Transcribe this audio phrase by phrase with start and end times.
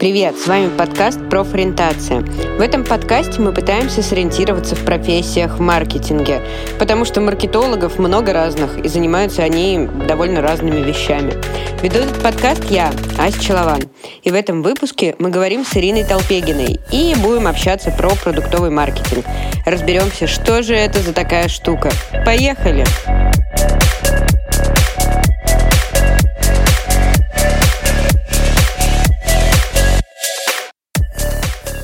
[0.00, 2.20] Привет, с вами подкаст «Профориентация».
[2.22, 6.40] В этом подкасте мы пытаемся сориентироваться в профессиях в маркетинге,
[6.78, 11.34] потому что маркетологов много разных, и занимаются они довольно разными вещами.
[11.82, 13.82] Веду этот подкаст я, Ася Челован.
[14.22, 19.26] И в этом выпуске мы говорим с Ириной Толпегиной и будем общаться про продуктовый маркетинг.
[19.66, 21.90] Разберемся, что же это за такая штука.
[22.24, 22.86] Поехали!
[23.04, 23.79] Поехали!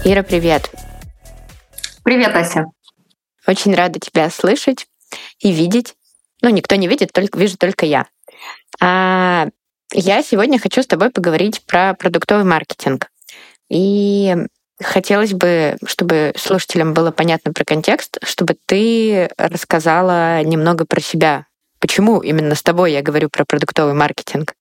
[0.09, 0.71] Ира, привет.
[2.05, 2.67] Привет, Ася.
[3.45, 4.87] Очень рада тебя слышать
[5.41, 5.97] и видеть.
[6.43, 8.07] Ну, никто не видит, только вижу только я.
[8.81, 9.49] А
[9.93, 13.11] я сегодня хочу с тобой поговорить про продуктовый маркетинг.
[13.69, 14.37] И
[14.81, 21.47] хотелось бы, чтобы слушателям было понятно про контекст, чтобы ты рассказала немного про себя.
[21.81, 24.55] Почему именно с тобой я говорю про продуктовый маркетинг?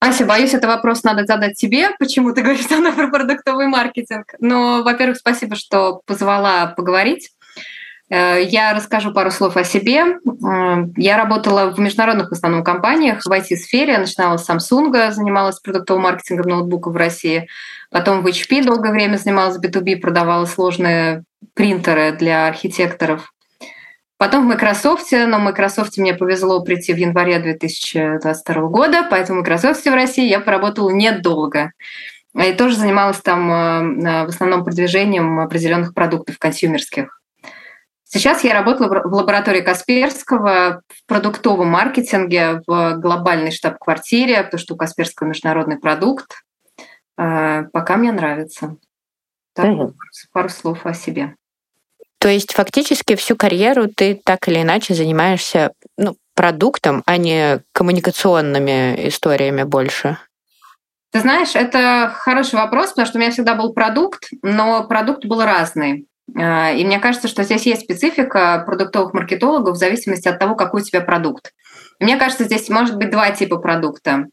[0.00, 4.34] Ася, боюсь, это вопрос надо задать тебе, почему ты говоришь со про продуктовый маркетинг.
[4.40, 7.30] Но, во-первых, спасибо, что позвала поговорить.
[8.08, 10.04] Э, я расскажу пару слов о себе.
[10.04, 13.98] Э, я работала в международных в основном компаниях в IT-сфере.
[13.98, 17.46] Начинала с Samsung, занималась продуктовым маркетингом ноутбуков в России.
[17.90, 23.32] Потом в HP долгое время занималась B2B, продавала сложные принтеры для архитекторов.
[24.20, 29.40] Потом в Microsoft, но в Microsoft мне повезло прийти в январе 2022 года, поэтому в
[29.40, 31.72] Microsoft в России я поработала недолго.
[32.38, 37.18] И тоже занималась там э, в основном продвижением определенных продуктов консюмерских.
[38.04, 44.76] Сейчас я работаю в лаборатории Касперского в продуктовом маркетинге в глобальной штаб-квартире, потому что у
[44.76, 46.42] Касперского международный продукт.
[47.16, 48.76] Э, пока мне нравится.
[49.54, 49.94] Так, угу.
[50.34, 51.36] пару слов о себе.
[52.20, 59.08] То есть фактически всю карьеру ты так или иначе занимаешься ну, продуктом, а не коммуникационными
[59.08, 60.18] историями больше?
[61.12, 65.42] Ты знаешь, это хороший вопрос, потому что у меня всегда был продукт, но продукт был
[65.42, 66.06] разный.
[66.38, 70.82] А, и мне кажется, что здесь есть специфика продуктовых маркетологов в зависимости от того, какой
[70.82, 71.52] у тебя продукт.
[71.98, 74.26] И мне кажется, здесь может быть два типа продукта.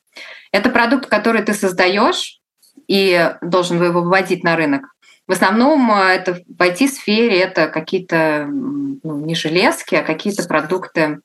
[0.51, 2.39] Это продукт, который ты создаешь
[2.87, 4.83] и должен его выводить на рынок.
[5.27, 11.19] В основном э, это в IT-сфере это какие-то ну, не железки, а какие-то продукты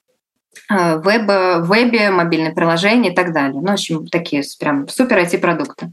[0.69, 3.61] э, веба, вебе, мобильное приложение и так далее.
[3.61, 5.93] Ну, в общем, такие прям супер IT-продукты.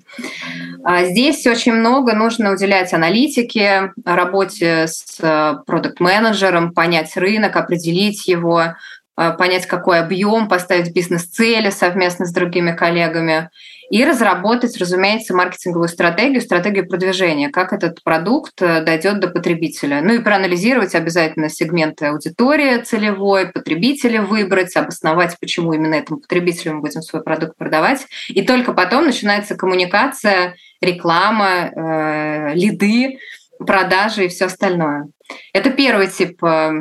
[0.84, 8.75] А здесь очень много нужно уделять аналитике, работе с э, продукт-менеджером, понять рынок, определить его,
[9.16, 13.50] понять, какой объем, поставить бизнес-цели совместно с другими коллегами
[13.90, 20.02] и разработать, разумеется, маркетинговую стратегию, стратегию продвижения, как этот продукт э, дойдет до потребителя.
[20.02, 26.82] Ну и проанализировать обязательно сегменты аудитории целевой, потребителя выбрать, обосновать, почему именно этому потребителю мы
[26.82, 28.06] будем свой продукт продавать.
[28.30, 33.18] И только потом начинается коммуникация, реклама, э, лиды,
[33.66, 35.08] продажи и все остальное.
[35.54, 36.72] Это первый тип э,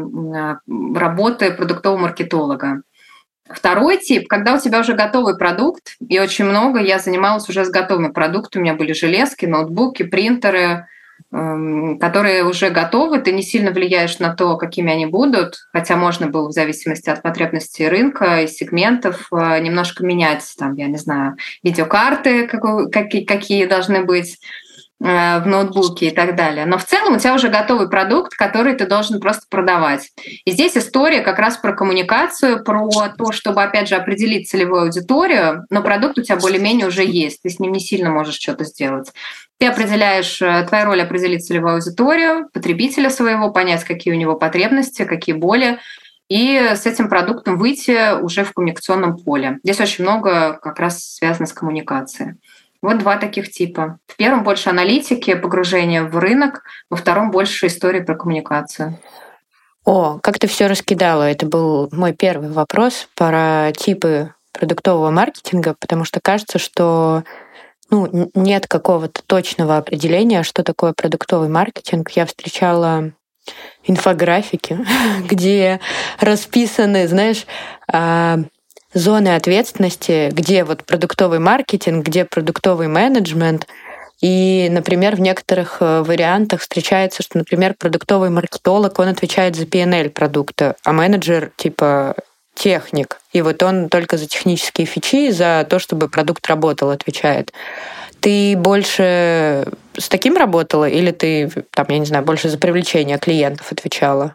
[0.95, 2.83] работы продуктового маркетолога.
[3.51, 7.71] Второй тип, когда у тебя уже готовый продукт, и очень много я занималась уже с
[7.71, 10.87] готовыми продуктами, у меня были железки, ноутбуки, принтеры,
[11.33, 16.27] эм, которые уже готовы, ты не сильно влияешь на то, какими они будут, хотя можно
[16.27, 21.37] было в зависимости от потребностей рынка и сегментов э, немножко менять, там, я не знаю,
[21.63, 24.39] видеокарты, какие, какие должны быть,
[25.01, 26.67] в ноутбуке и так далее.
[26.67, 30.11] Но в целом у тебя уже готовый продукт, который ты должен просто продавать.
[30.45, 35.65] И здесь история как раз про коммуникацию, про то, чтобы, опять же, определить целевую аудиторию,
[35.71, 39.13] но продукт у тебя более-менее уже есть, ты с ним не сильно можешь что-то сделать.
[39.59, 45.05] Ты определяешь, э, твоя роль определить целевую аудиторию, потребителя своего, понять, какие у него потребности,
[45.05, 45.79] какие боли,
[46.29, 49.59] и с этим продуктом выйти уже в коммуникационном поле.
[49.65, 52.35] Здесь очень много как раз связано с коммуникацией.
[52.81, 53.99] Вот два таких типа.
[54.06, 58.99] В первом больше аналитики, погружение в рынок, во втором больше истории про коммуникацию.
[59.84, 61.22] О, как ты все раскидала.
[61.22, 67.25] Это был мой первый вопрос про типы продуктового маркетинга, потому что кажется, что
[67.91, 72.11] ну, нет какого-то точного определения, что такое продуктовый маркетинг.
[72.11, 73.12] Я встречала
[73.85, 74.79] инфографики,
[75.29, 75.81] где
[76.20, 77.47] расписаны, знаешь,
[77.91, 78.41] а,
[78.94, 83.67] зоны ответственности, где вот продуктовый маркетинг, где продуктовый менеджмент.
[84.20, 90.11] И, например, в некоторых э, вариантах встречается, что, например, продуктовый маркетолог, он отвечает за PNL
[90.11, 92.17] продукта, а менеджер типа
[92.55, 93.20] техник.
[93.32, 97.52] И вот он только за технические фичи, за то, чтобы продукт работал, отвечает.
[98.20, 99.64] Ты больше
[99.96, 104.34] с таким работала или ты, там, я не знаю, больше за привлечение клиентов отвечала?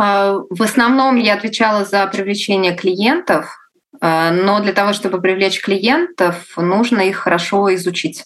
[0.00, 3.58] А, в основном я отвечала за привлечение клиентов,
[4.00, 8.24] а, но для того, чтобы привлечь клиентов, нужно их хорошо изучить.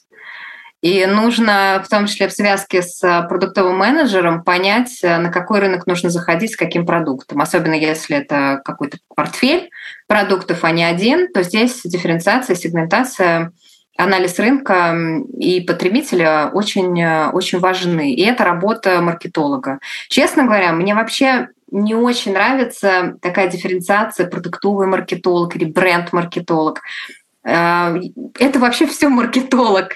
[0.83, 6.11] И нужно, в том числе в связке с продуктовым менеджером, понять, на какой рынок нужно
[6.11, 7.41] заходить, с каким продуктом.
[7.41, 9.71] Особенно если это какой-то портфель
[10.07, 13.51] продуктов, а не один, то здесь дифференциация, сегментация
[13.97, 14.95] анализ рынка
[15.39, 18.13] и потребителя очень, очень важны.
[18.13, 19.79] И это работа маркетолога.
[20.09, 26.81] Честно говоря, мне вообще не очень нравится такая дифференциация продуктовый маркетолог или бренд-маркетолог.
[27.45, 27.97] Э,
[28.39, 29.95] это вообще все маркетолог.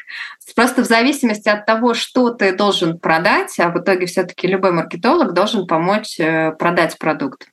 [0.56, 5.34] Просто в зависимости от того, что ты должен продать, а в итоге все-таки любой маркетолог
[5.34, 7.46] должен помочь э, продать продукт.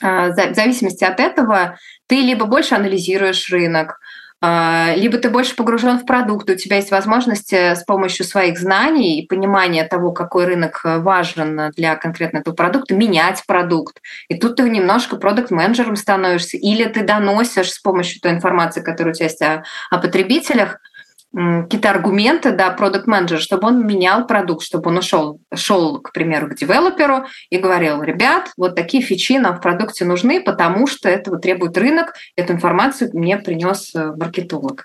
[0.00, 1.76] Э, в зависимости от этого
[2.06, 4.00] ты либо больше анализируешь рынок,
[4.96, 9.26] либо ты больше погружен в продукт, у тебя есть возможность с помощью своих знаний и
[9.26, 14.00] понимания того, какой рынок э, важен для конкретно этого продукта, менять продукт.
[14.28, 19.14] И тут ты немножко продукт-менеджером становишься, или ты доносишь с помощью той информации, которая у
[19.14, 20.78] тебя есть о, о потребителях,
[21.34, 26.48] какие-то аргументы, да, продукт менеджер чтобы он менял продукт, чтобы он ушел, шел, к примеру,
[26.48, 31.38] к девелоперу и говорил, ребят, вот такие фичи нам в продукте нужны, потому что этого
[31.38, 34.84] требует рынок, эту информацию мне принес э, маркетолог.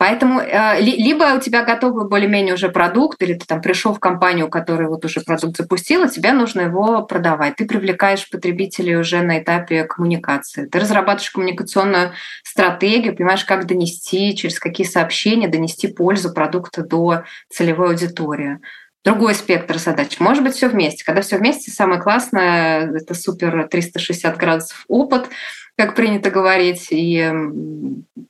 [0.00, 4.48] Поэтому э, либо у тебя готовый более-менее уже продукт, или ты там пришел в компанию,
[4.48, 7.56] которая вот уже продукт запустила, тебе нужно его продавать.
[7.56, 10.64] Ты привлекаешь потребителей уже на этапе коммуникации.
[10.64, 12.12] Ты разрабатываешь коммуникационную
[12.42, 18.58] стратегию, понимаешь, как донести, через какие сообщения донести пользу продукта до целевой аудитории
[19.04, 20.20] другой спектр задач.
[20.20, 21.04] Может быть, все вместе.
[21.04, 25.28] Когда все вместе, самое классное это супер 360 градусов опыт,
[25.76, 27.32] как принято говорить, и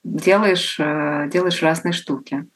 [0.04, 2.46] делаешь, э, делаешь разные штуки.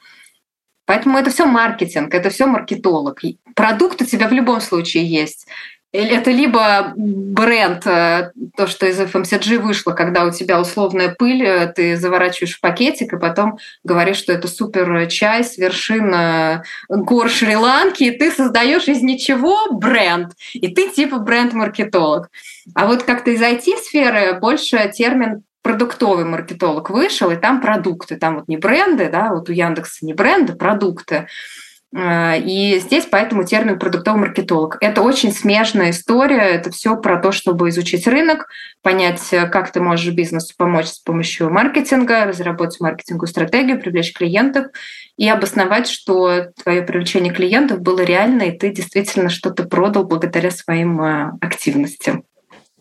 [0.86, 3.22] Поэтому это все маркетинг, это все маркетолог.
[3.54, 5.46] Продукт у тебя в любом случае есть.
[5.96, 11.72] Это либо бренд, э, то, что из FMCG вышло, когда у тебя условная пыль, э,
[11.72, 18.02] ты заворачиваешь в пакетик и потом говоришь, что это супер чай с вершин гор Шри-Ланки,
[18.02, 22.28] и ты создаешь из ничего бренд, и ты типа бренд-маркетолог.
[22.74, 28.48] А вот как-то из IT-сферы больше термин продуктовый маркетолог вышел, и там продукты, там вот
[28.48, 31.28] не бренды, да, вот у Яндекса не бренды, продукты.
[31.94, 34.78] Э, и здесь поэтому термин продуктовый маркетолог.
[34.80, 38.48] Это очень смежная история, это все про то, чтобы изучить рынок,
[38.82, 44.66] понять, как ты можешь бизнесу помочь с помощью маркетинга, разработать маркетинговую стратегию, привлечь клиентов
[45.16, 51.00] и обосновать, что твое привлечение клиентов было реально, и ты действительно что-то продал благодаря своим
[51.00, 52.24] э, активностям.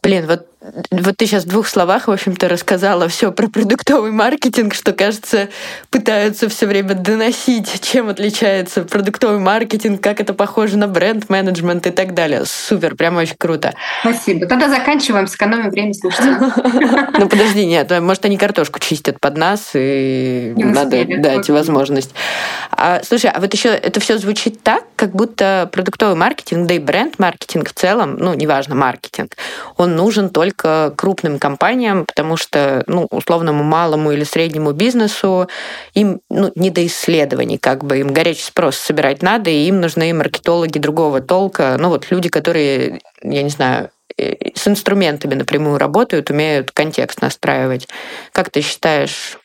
[0.04, 0.48] Блин, вот
[0.92, 5.50] вот ты сейчас в двух словах, в общем-то, рассказала все про продуктовый маркетинг, что, кажется,
[5.90, 12.14] пытаются все время доносить, чем отличается продуктовый маркетинг, как это похоже на бренд-менеджмент и так
[12.14, 12.44] далее.
[12.46, 13.74] Супер, прям очень круто.
[14.02, 14.46] Спасибо.
[14.46, 16.34] Тогда заканчиваем, сэкономим время слушателей.
[17.24, 22.12] Ну, подожди, нет, может, они картошку чистят под нас, и надо дать возможность.
[22.72, 26.80] А, слушай, а вот еще это все звучит так, как будто продуктовый маркетинг, да и
[26.80, 29.38] бренд-маркетинг в целом, ну, неважно, маркетинг,
[29.78, 35.48] он нужен только крупным компаниям, потому что, ну, условному малому или среднему бизнесу
[35.94, 40.14] им ну, не до исследований, как бы им горячий спрос собирать надо, и им нужны
[40.14, 46.30] маркетологи другого толка, ну, вот люди, которые, я не знаю, э, с инструментами напрямую работают,
[46.30, 47.88] умеют контекст настраивать.
[48.32, 49.38] Как ты считаешь,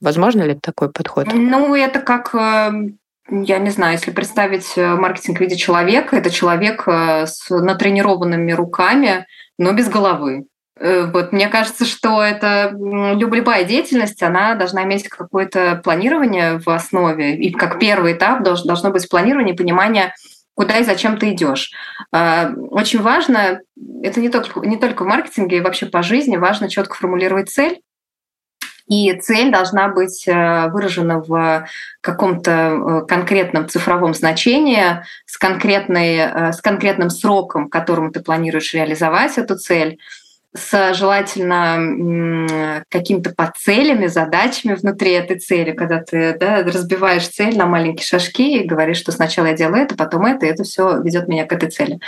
[0.00, 1.28] возможно ли такой подход?
[1.32, 2.90] Ну, это как э,
[3.30, 9.26] я не знаю, если представить э, маркетинг в виде человека, это человек с натренированными руками,
[9.58, 10.46] но без головы.
[10.78, 17.36] Э, вот, мне кажется, что это любая деятельность, она должна иметь какое-то планирование в основе.
[17.36, 20.14] И как первый этап должно быть планирование, понимание,
[20.54, 21.72] куда и зачем ты идешь.
[22.12, 23.60] А, очень важно,
[24.02, 27.80] это не только, не только в маркетинге, и вообще по жизни, важно четко формулировать цель,
[28.86, 31.66] и цель должна быть э, выражена в
[32.02, 39.38] каком-то э, конкретном цифровом значении, с, конкретной, э, с конкретным сроком, которому ты планируешь реализовать
[39.38, 39.98] эту цель,
[40.56, 48.06] с желательно какими-то подцелями, задачами внутри этой цели, когда ты да, разбиваешь цель на маленькие
[48.06, 51.44] шажки и говоришь, что сначала я делаю это, потом это, и это все ведет меня
[51.44, 51.98] к этой цели.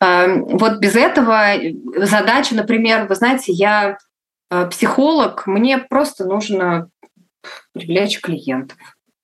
[0.00, 1.52] Вот без этого
[1.94, 3.98] задача, например, вы знаете, я
[4.70, 6.88] психолог, мне просто нужно
[7.72, 8.78] привлечь клиентов.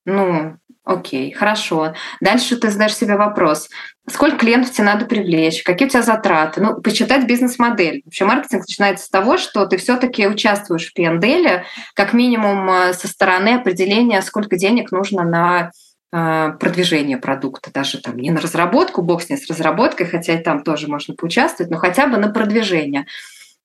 [0.05, 1.95] Ну, окей, хорошо.
[2.21, 3.69] Дальше ты задаешь себе вопрос,
[4.09, 6.61] сколько клиентов тебе надо привлечь, какие у тебя затраты.
[6.61, 8.03] Ну, почитать бизнес-модель.
[8.05, 11.63] Вообще маркетинг начинается с того, что ты все таки участвуешь в P&L,
[11.95, 15.71] как минимум э, со стороны определения, сколько денег нужно на
[16.13, 20.43] э, продвижение продукта, даже там не на разработку, бог с ней с разработкой, хотя и
[20.43, 23.07] там тоже можно поучаствовать, но хотя бы на продвижение.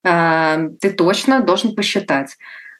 [0.03, 2.37] Э, ты точно должен посчитать.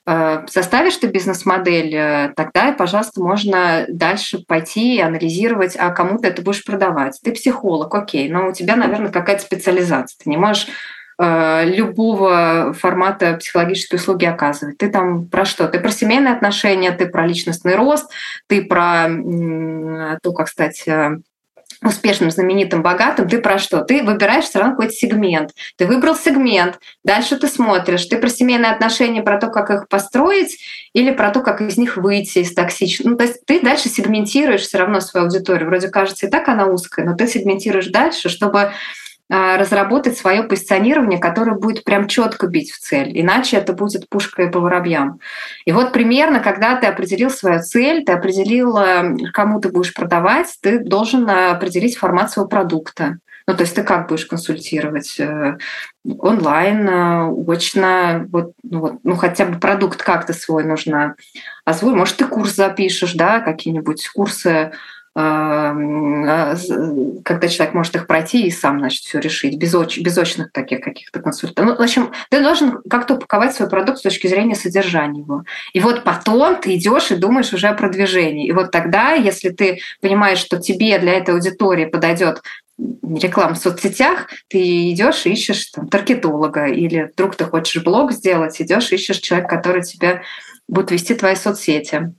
[0.10, 6.30] Э, составишь ты бизнес-модель, э, тогда, пожалуйста, можно дальше пойти и анализировать, а кому ты
[6.30, 7.20] это будешь продавать.
[7.22, 10.18] Ты психолог, окей, но у тебя, наверное, какая-то специализация.
[10.24, 10.68] Ты не можешь
[11.20, 14.78] э, любого формата психологической услуги оказывать.
[14.78, 15.68] Ты там про что?
[15.68, 18.10] Ты про семейные отношения, ты про личностный рост,
[18.48, 19.10] ты про
[20.24, 20.86] то, как стать
[21.84, 23.82] успешным, знаменитым, богатым, ты про что?
[23.82, 25.52] Ты выбираешь все равно какой-то сегмент.
[25.78, 28.06] Ты выбрал сегмент, дальше ты смотришь.
[28.06, 30.58] Ты про семейные отношения, про то, как их построить,
[30.94, 33.12] или про то, как из них выйти из токсичных.
[33.12, 35.68] Ну, то есть ты дальше сегментируешь все равно свою аудиторию.
[35.68, 38.72] Вроде кажется, и так она узкая, но ты сегментируешь дальше, чтобы
[39.30, 43.12] разработать свое позиционирование, которое будет прям четко бить в цель.
[43.20, 45.20] Иначе это будет пушкой по воробьям.
[45.66, 48.78] И вот примерно, когда ты определил свою цель, ты определил,
[49.34, 53.20] кому ты будешь продавать, ты должен определить формат своего продукта.
[53.48, 55.18] Ну, то есть ты как будешь консультировать?
[55.22, 55.58] Э,
[56.04, 61.16] онлайн, э, очно, вот, ну, вот, ну хотя бы продукт как-то свой нужно
[61.64, 61.98] озвучить.
[61.98, 64.72] Может, ты курс запишешь, да, какие-нибудь курсы а,
[65.18, 70.82] когда человек может их пройти и сам, значит, все решить, без, оч, без очных таких
[70.82, 71.66] каких-то консультантов.
[71.66, 75.44] Ну, в общем, ты должен как-то упаковать свой продукт с точки зрения содержания его.
[75.74, 78.48] И вот потом ты идешь и думаешь уже о продвижении.
[78.48, 82.44] И вот тогда, если ты понимаешь, что тебе для этой аудитории подойдет
[82.78, 88.62] реклама в соцсетях, ты идешь и ищешь там, таргетолога, или вдруг ты хочешь блог сделать,
[88.62, 90.22] идешь ищешь человека, который тебя
[90.68, 92.14] будет вести твои соцсети.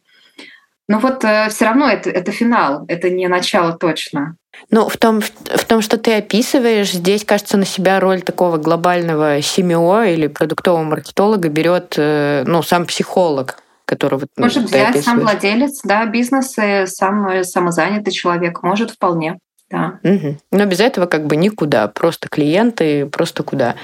[0.88, 4.36] Но вот э, все равно это, это финал, это не начало точно.
[4.70, 9.40] Ну, в том, в том, что ты описываешь, здесь, кажется, на себя роль такого глобального
[9.42, 15.80] семио или продуктового маркетолога берет э, ну, сам психолог, который вот Может взять сам владелец
[15.84, 19.38] да, бизнеса, сам самозанятый человек, может вполне.
[19.70, 19.98] Да.
[20.02, 20.38] Угу.
[20.52, 23.74] Но без этого как бы никуда, просто клиенты, просто куда.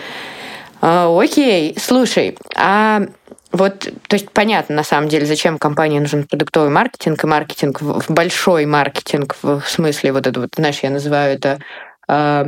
[0.81, 3.07] А, окей, слушай, а
[3.55, 8.05] вот, то есть понятно, на самом деле, зачем компании нужен продуктовый маркетинг и маркетинг, в
[8.09, 11.61] большой маркетинг, в смысле вот это вот, знаешь, я называю это
[12.09, 12.47] э,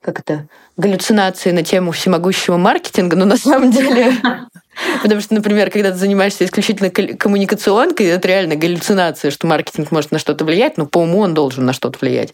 [0.00, 4.14] как это, галлюцинации на тему всемогущего маркетинга, но на самом деле...
[5.02, 10.18] Потому что, например, когда ты занимаешься исключительно коммуникационкой, это реально галлюцинация, что маркетинг может на
[10.18, 12.32] что-то влиять, но по уму он должен на что-то влиять.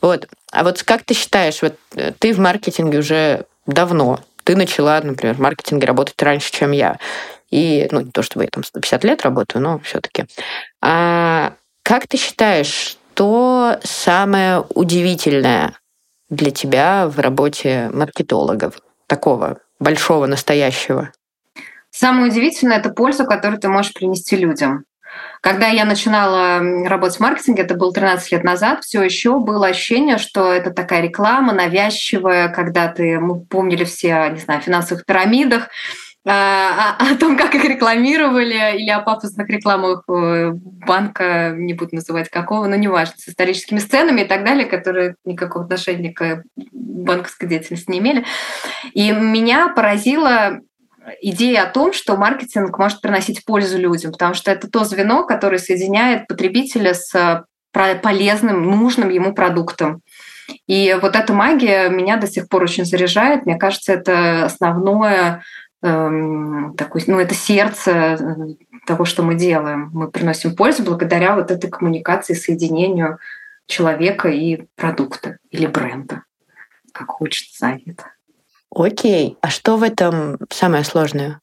[0.00, 0.26] Вот.
[0.50, 5.34] А вот как ты считаешь, вот э, ты в маркетинге уже давно, ты начала, например,
[5.34, 6.98] в маркетинге работать раньше, чем я.
[7.50, 10.26] И, ну, не то чтобы я там 150 лет работаю, но все-таки.
[10.82, 15.74] А как ты считаешь, что самое удивительное
[16.28, 21.12] для тебя в работе маркетологов, такого большого, настоящего?
[21.90, 24.84] Самое удивительное– это пользу, которую ты можешь принести людям.
[25.40, 30.18] Когда я начинала работать в маркетинге, это было 13 лет назад, все еще было ощущение,
[30.18, 35.68] что это такая реклама навязчивая, когда ты, мы помнили все, не знаю, о финансовых пирамидах,
[36.28, 41.94] а, о, о том, как их рекламировали, или о пафосных рекламах э, банка, не буду
[41.94, 46.42] называть какого, но неважно, с историческими сценами и так далее, которые никакого отношения к
[46.72, 48.24] банковской деятельности не имели.
[48.92, 50.60] И меня поразила
[51.22, 55.58] идея о том, что маркетинг может приносить пользу людям, потому что это то звено, которое
[55.58, 60.00] соединяет потребителя с полезным, нужным ему продуктом.
[60.66, 63.46] И вот эта магия меня до сих пор очень заряжает.
[63.46, 65.42] Мне кажется, это основное
[66.76, 68.54] такой, ну, это сердце э,
[68.86, 69.90] того, что мы делаем.
[69.92, 73.18] Мы приносим пользу благодаря вот этой коммуникации, соединению
[73.66, 76.22] человека и продукта или бренда,
[76.92, 78.04] как хочется за это.
[78.74, 79.38] Окей.
[79.40, 81.40] А что в этом самое сложное?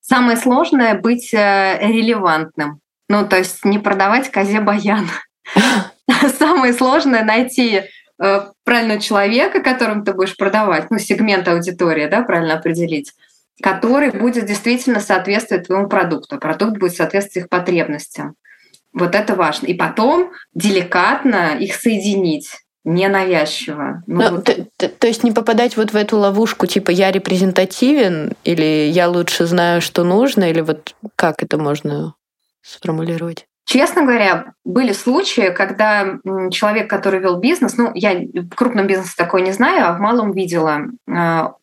[0.00, 2.80] Самое сложное— быть э, релевантным.
[3.08, 5.08] Ну, то есть не продавать козе баян.
[6.38, 7.82] Самое сложное— найти
[8.22, 13.12] Э, правильного человека, которым ты будешь продавать, ну, сегмент аудитории, да, правильно определить,
[13.60, 16.38] который будет действительно соответствовать твоему продукту.
[16.38, 18.34] Продукт будет соответствовать их потребностям.
[18.92, 19.66] Вот это важно.
[19.66, 22.50] И потом деликатно их соединить
[22.84, 24.04] ненавязчиво.
[24.06, 24.44] Ну, Но, вот...
[24.44, 29.08] то, то, то есть не попадать вот в эту ловушку, типа я репрезентативен, или я
[29.08, 32.14] лучше знаю, что нужно, или вот как это можно
[32.62, 33.46] сформулировать?
[33.64, 36.18] Честно говоря, были случаи, когда
[36.50, 40.32] человек, который вел бизнес, ну, я в крупном бизнесе такой не знаю, а в малом
[40.32, 41.54] видела, а,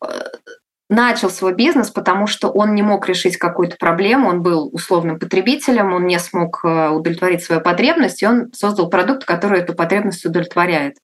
[0.92, 5.94] начал свой бизнес, потому что он не мог решить какую-то проблему, он был условным потребителем,
[5.94, 10.98] он не смог э, удовлетворить свою потребность, и он создал продукт, который эту потребность удовлетворяет.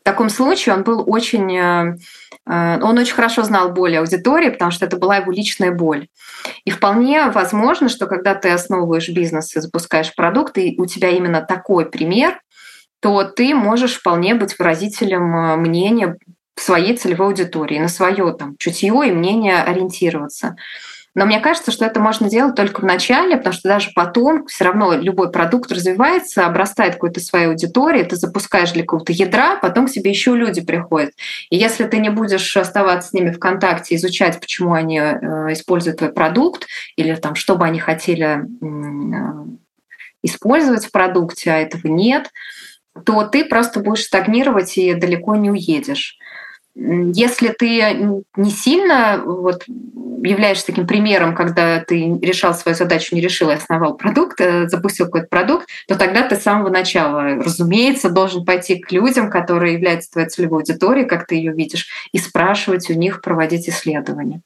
[0.00, 1.96] В таком случае он был очень э,
[2.50, 6.08] Э, он очень хорошо знал боль аудитории, потому что это была его личная боль.
[6.64, 11.42] И вполне возможно, что когда ты основываешь бизнес и запускаешь продукт, и у тебя именно
[11.42, 12.40] такой пример,
[13.00, 16.16] то ты можешь вполне быть выразителем э, мнения
[16.56, 20.56] своей целевой аудитории, на свое там, чутье и мнение ориентироваться.
[21.14, 24.64] Но мне кажется, что это можно делать только в начале, потому что даже потом все
[24.64, 29.90] равно любой продукт развивается, обрастает какой-то своей аудиторией, ты запускаешь для какого-то ядра, потом к
[29.90, 31.10] тебе еще люди приходят.
[31.50, 35.98] И если ты не будешь оставаться с ними в контакте, изучать, почему они э, используют
[35.98, 39.46] твой продукт, или там, что бы они хотели э,
[40.22, 42.30] использовать в продукте, а этого нет,
[43.04, 46.18] то ты просто будешь стагнировать и далеко не уедешь.
[46.74, 53.50] Если ты не сильно вот, являешься таким примером, когда ты решал свою задачу, не решил
[53.50, 58.44] и основал продукт, э, запустил какой-то продукт, то тогда ты с самого начала, разумеется, должен
[58.44, 62.94] пойти к людям, которые являются твоей целевой аудиторией, как ты ее видишь, и спрашивать у
[62.94, 64.42] них, проводить исследования.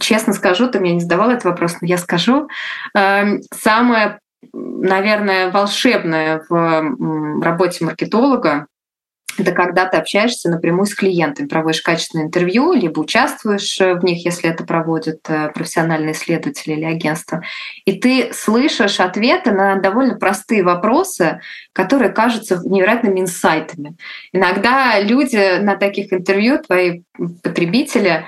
[0.00, 2.48] Честно скажу, ты мне не задавал этот вопрос, но я скажу.
[2.94, 4.18] Эм, самое
[4.52, 8.66] наверное, волшебное в работе маркетолога,
[9.40, 14.50] это когда ты общаешься напрямую с клиентами, проводишь качественное интервью, либо участвуешь в них, если
[14.50, 17.42] это проводят э, профессиональные исследователи или агентства,
[17.84, 21.40] и ты слышишь ответы на довольно простые вопросы,
[21.72, 23.96] которые кажутся невероятными инсайтами.
[24.32, 27.02] Иногда люди на таких интервью, твои
[27.42, 28.26] потребители,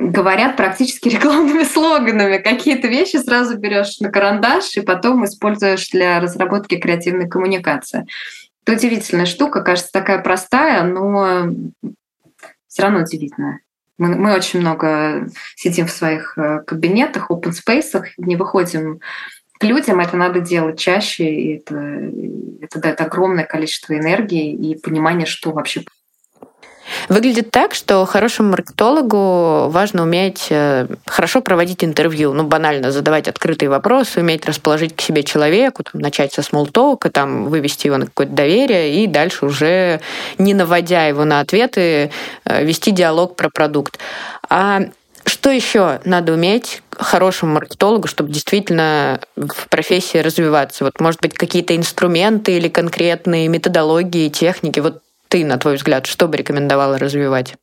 [0.00, 2.38] говорят практически рекламными слоганами.
[2.38, 8.06] Какие-то вещи сразу берешь на карандаш и потом используешь для разработки креативной коммуникации.
[8.62, 11.50] Это удивительная штука, кажется, такая простая, но
[12.68, 13.60] все равно удивительная.
[13.98, 19.00] Мы, мы очень много сидим в своих э, кабинетах, open space, не выходим
[19.58, 22.10] к людям, это надо делать чаще, и это,
[22.62, 25.82] это дает огромное количество энергии и понимания, что вообще
[27.08, 33.68] Выглядит так, что хорошему маркетологу важно уметь э, хорошо проводить интервью, ну, банально задавать открытые
[33.68, 38.32] вопросы, уметь расположить к себе человеку, там, начать со смолтока, там, вывести его на какое-то
[38.32, 40.00] доверие и дальше уже,
[40.38, 42.10] не наводя его на ответы,
[42.44, 43.98] э, вести диалог про продукт.
[44.48, 44.82] А
[45.24, 50.84] что еще надо уметь хорошему маркетологу, чтобы действительно в профессии развиваться?
[50.84, 54.80] Вот, может быть, какие-то инструменты или конкретные методологии, техники?
[54.80, 57.54] Вот ты, на твой взгляд, что бы рекомендовала развивать?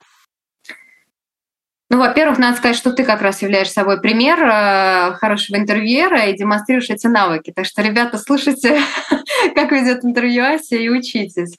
[1.90, 6.36] Ну, во-первых, надо сказать, что ты как раз являешься собой пример э, хорошего интервьюера и
[6.36, 7.54] демонстрируешь эти навыки.
[7.56, 8.82] Так что, ребята, слушайте,
[9.56, 11.58] как ведет интервью Ася и учитесь.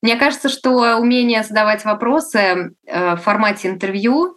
[0.00, 4.35] Мне кажется, что умение задавать вопросы э, в формате интервью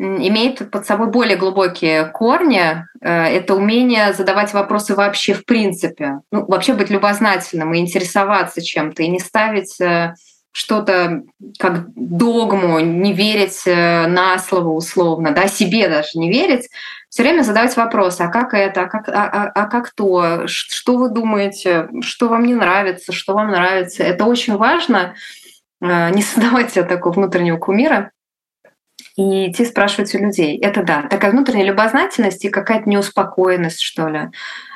[0.00, 2.86] имеет под собой более глубокие корни.
[3.02, 6.20] Э, это умение задавать вопросы вообще в принципе.
[6.32, 10.14] Ну, вообще быть любознательным и интересоваться чем-то, и не ставить э,
[10.52, 11.22] что-то
[11.58, 16.68] как догму, не верить э, на слово условно, да, себе даже не верить,
[17.10, 20.96] все время задавать вопросы, а как это, а как, а, а, а как то, что
[20.96, 24.02] вы думаете, что вам не нравится, что вам нравится.
[24.02, 25.14] Это очень важно,
[25.80, 28.12] не создавать себе такого внутреннего кумира,
[29.16, 30.58] и идти спрашивать у людей.
[30.58, 34.30] Это да, такая внутренняя любознательность и какая-то неуспокоенность, что ли.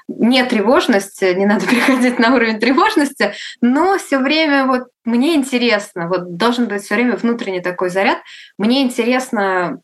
[0.08, 6.36] Не тревожность, не надо переходить на уровень тревожности, но все время вот мне интересно, вот
[6.36, 8.18] должен быть все время внутренний такой заряд.
[8.58, 9.80] Мне интересно,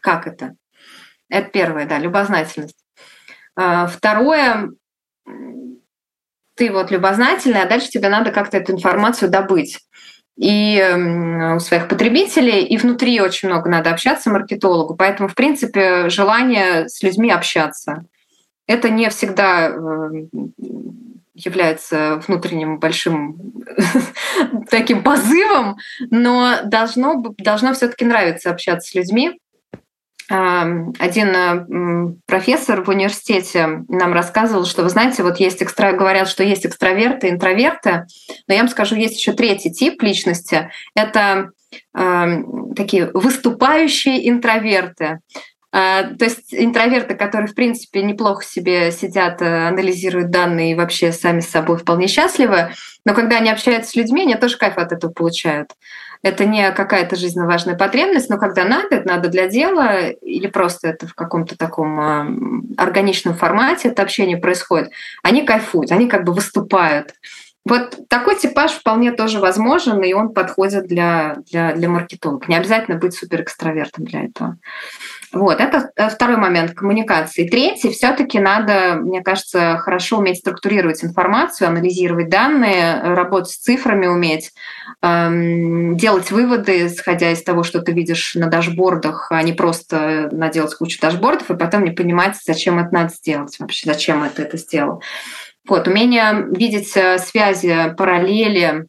[0.00, 0.54] как это.
[1.28, 2.76] Это первое, да, любознательность.
[3.54, 4.70] А, второе,
[6.54, 9.78] ты вот любознательный, а дальше тебе надо как-то эту информацию добыть
[10.40, 10.82] и
[11.54, 14.96] у своих потребителей, и внутри очень много надо общаться маркетологу.
[14.96, 18.06] Поэтому, в принципе, желание с людьми общаться.
[18.66, 20.30] Это не всегда эм,
[21.34, 23.36] является внутренним большим
[24.70, 25.76] таким позывом,
[26.10, 29.38] но должно, должно все-таки нравиться общаться с людьми
[30.30, 35.92] один профессор в университете нам рассказывал, что, вы знаете, вот есть экстра...
[35.92, 38.06] говорят, что есть экстраверты, интроверты,
[38.46, 40.70] но я вам скажу, есть еще третий тип личности.
[40.94, 41.50] Это
[41.94, 42.26] э,
[42.76, 45.18] такие выступающие интроверты.
[45.72, 51.12] Э, то есть интроверты, которые, в принципе, неплохо себе сидят, э, анализируют данные и вообще
[51.12, 52.70] сами с собой вполне счастливы,
[53.04, 55.70] но когда они общаются с людьми, они тоже кайф от этого получают
[56.22, 61.06] это не какая-то жизненно важная потребность, но когда надо, надо для дела, или просто это
[61.06, 62.26] в каком-то таком а,
[62.76, 64.90] органичном формате это общение происходит,
[65.22, 67.14] они кайфуют, они как бы выступают.
[67.64, 72.46] Вот такой типаж вполне тоже возможен, и он подходит для, для, для маркетолога.
[72.48, 74.56] Не обязательно быть супер экстравертом для этого.
[75.32, 77.48] Вот, это э, второй момент коммуникации.
[77.48, 84.52] Третий, все-таки надо, мне кажется, хорошо уметь структурировать информацию, анализировать данные, работать с цифрами уметь,
[85.02, 90.74] эм, делать выводы, исходя из того, что ты видишь на дашбордах, а не просто наделать
[90.74, 95.00] кучу дашбордов и потом не понимать, зачем это надо сделать вообще, зачем это это сделал.
[95.68, 98.86] Вот, умение видеть э, связи, параллели,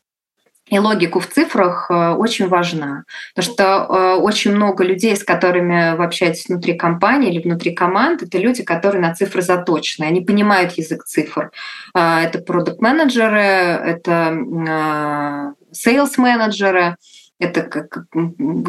[0.71, 3.03] и логику в цифрах э, очень важна.
[3.35, 8.23] Потому что э, очень много людей, с которыми вы общаетесь внутри компании или внутри команд,
[8.23, 10.05] это люди, которые на цифры заточены.
[10.05, 11.51] Они понимают язык цифр.
[11.93, 16.95] Э, это продукт-менеджеры, это sales-менеджеры,
[17.41, 18.05] это как,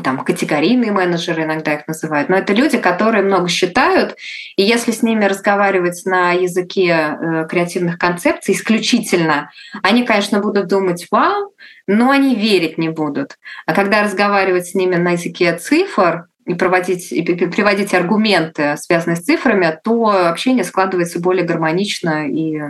[0.03, 4.17] там, категорийные менеджеры иногда их называют, но это люди, которые много считают,
[4.57, 9.51] и если с ними разговаривать на языке э, креативных концепций исключительно,
[9.83, 11.55] они, конечно, будут думать «вау»,
[11.87, 13.39] но они верить не будут.
[13.67, 19.23] А когда разговаривать с ними на языке цифр, и проводить и приводить аргументы, связанные с
[19.23, 22.61] цифрами, то общение складывается более гармонично, и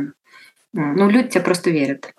[0.75, 2.13] ну, люди тебе просто верят.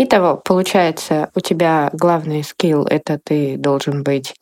[0.00, 4.32] Итого, получается, у тебя главный скилл— это ты должен быть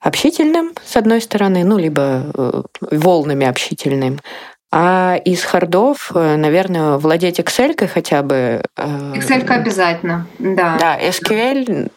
[0.00, 4.20] общительным, с одной стороны, ну, либо э, волнами общительным,
[4.72, 8.62] а из хардов, э, наверное, владеть Excel хотя бы.
[8.78, 10.78] Э, Excel обязательно, да.
[10.80, 11.90] Да, SQL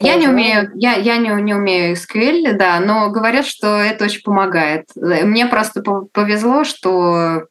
[0.00, 4.22] я не умею, я, я не, не умею SQL, да, но говорят, что это очень
[4.22, 4.86] помогает.
[4.96, 5.80] Мне просто
[6.12, 7.44] повезло, что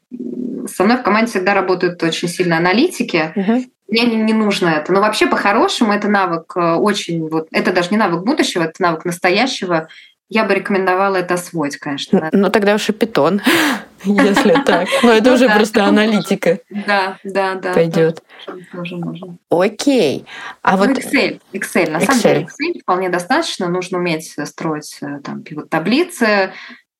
[0.68, 3.64] со мной в команде всегда работают очень сильно аналитики, uh-huh.
[3.88, 4.92] Мне не, не нужно это.
[4.92, 7.28] Но вообще, по-хорошему, это навык э, очень...
[7.30, 9.90] Вот, это даже не навык будущего, это навык настоящего.
[10.30, 12.30] Я бы рекомендовала это освоить, конечно.
[12.32, 13.42] Ну, тогда уж и питон,
[14.04, 14.88] если так.
[15.04, 16.60] Но это ну уже просто аналитика.
[16.70, 17.74] Да, да, да.
[17.74, 18.24] Пойдет.
[18.72, 19.38] Тоже можно.
[19.50, 20.26] Окей.
[20.62, 21.92] А вот Excel, Excel.
[21.92, 23.68] На самом деле Excel вполне достаточно.
[23.68, 26.54] Нужно уметь строить э, там пивот-таблицы,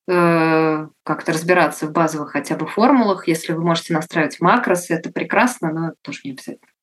[0.06, 3.26] э, как-то разбираться в базовых хотя бы формулах.
[3.26, 6.73] Если вы можете настраивать макросы, это прекрасно, но это тоже не обязательно.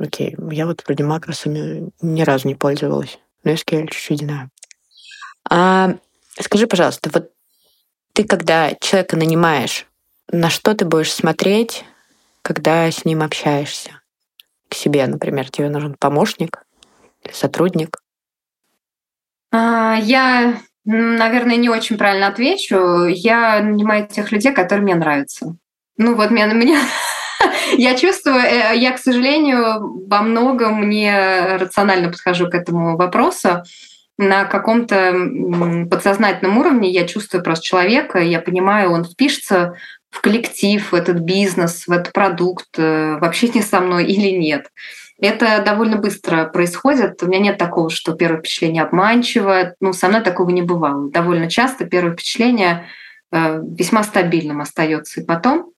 [0.00, 4.50] Окей, я вот вроде макросами ни разу не пользовалась, но SQL чуть-чуть знаю.
[5.48, 5.96] А,
[6.40, 7.30] скажи, пожалуйста, вот
[8.14, 9.86] ты когда человека нанимаешь,
[10.32, 11.84] на что ты будешь смотреть,
[12.40, 14.00] когда с ним общаешься?
[14.70, 16.64] К себе, например, тебе нужен помощник
[17.22, 17.98] или сотрудник?
[19.52, 23.04] А, я, наверное, не очень правильно отвечу.
[23.06, 25.56] Я нанимаю тех людей, которые мне нравятся.
[25.98, 26.78] Ну вот мне, мне
[27.76, 33.62] я чувствую, э, я, к сожалению, во многом не рационально подхожу к этому вопросу.
[34.18, 35.14] На каком-то
[35.90, 39.76] подсознательном уровне я чувствую просто человека, я понимаю, он впишется
[40.10, 44.66] в коллектив, в этот бизнес, в этот продукт, э, в общении со мной или нет.
[45.20, 47.22] Это довольно быстро происходит.
[47.22, 49.74] У меня нет такого, что первое впечатление обманчиво.
[49.80, 51.10] Ну, со мной такого не бывало.
[51.10, 52.86] Довольно часто первое впечатление
[53.30, 55.72] э, весьма стабильным остается и потом.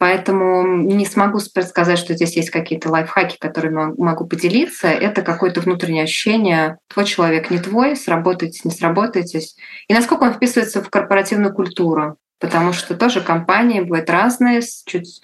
[0.00, 4.88] Поэтому не смогу сказать, что здесь есть какие-то лайфхаки, которыми могу поделиться.
[4.88, 9.56] Это какое-то внутреннее ощущение, твой человек не твой, сработаетесь, не сработаетесь.
[9.88, 12.16] И насколько он вписывается в корпоративную культуру.
[12.38, 15.20] Потому что тоже компании бывают разные, с чуть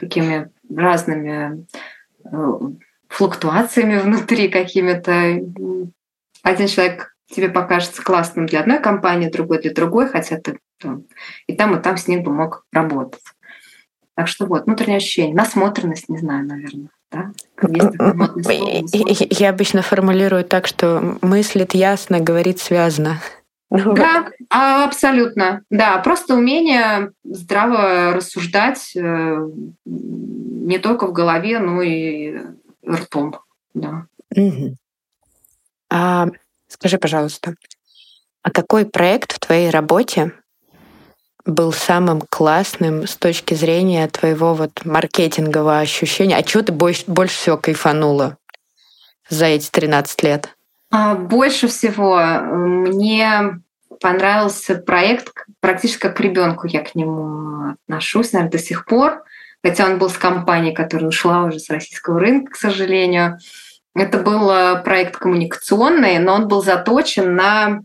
[0.00, 1.64] такими разными
[2.24, 2.58] э,
[3.06, 5.40] флуктуациями внутри какими-то.
[6.42, 10.58] Один человек тебе покажется классным для одной компании, другой для другой, хотя ты
[11.46, 13.22] и там, и там с ним бы мог работать.
[14.16, 16.88] Так что вот, внутреннее ощущение, насмотренность, не знаю, наверное.
[17.12, 17.32] Да?
[19.30, 23.20] Я обычно формулирую так, что мыслит ясно, говорит связано.
[23.68, 25.62] Ну да, а, абсолютно.
[25.70, 29.48] Да, просто умение здраво рассуждать э,
[29.84, 32.38] не только в голове, но и
[32.88, 33.36] ртом.
[33.74, 34.06] Да.
[34.34, 34.76] Угу.
[35.90, 36.28] А,
[36.68, 37.54] скажи, пожалуйста,
[38.42, 40.32] а какой проект в твоей работе
[41.46, 46.36] был самым классным с точки зрения твоего вот маркетингового ощущения?
[46.36, 48.36] А чего ты больше, больше всего кайфанула
[49.28, 50.56] за эти 13 лет?
[50.90, 53.60] А, больше всего э, мне
[54.00, 59.22] понравился проект практически как к ребенку я к нему отношусь, наверное, до сих пор.
[59.62, 63.38] Хотя он был с компанией, которая ушла уже с российского рынка, к сожалению.
[63.94, 67.80] Это был э, проект коммуникационный, но он был заточен на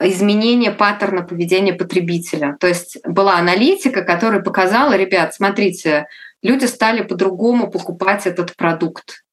[0.00, 2.56] изменение паттерна поведения потребителя.
[2.58, 6.06] То есть была аналитика, которая показала, ребят, смотрите,
[6.42, 9.24] люди стали по-другому покупать этот продукт.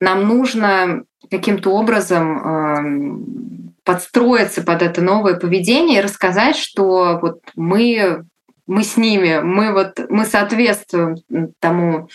[0.00, 8.24] Нам нужно каким-то образом э, подстроиться под это новое поведение и рассказать, что вот мы,
[8.66, 11.16] мы с ними, мы, вот, мы соответствуем
[11.58, 12.08] тому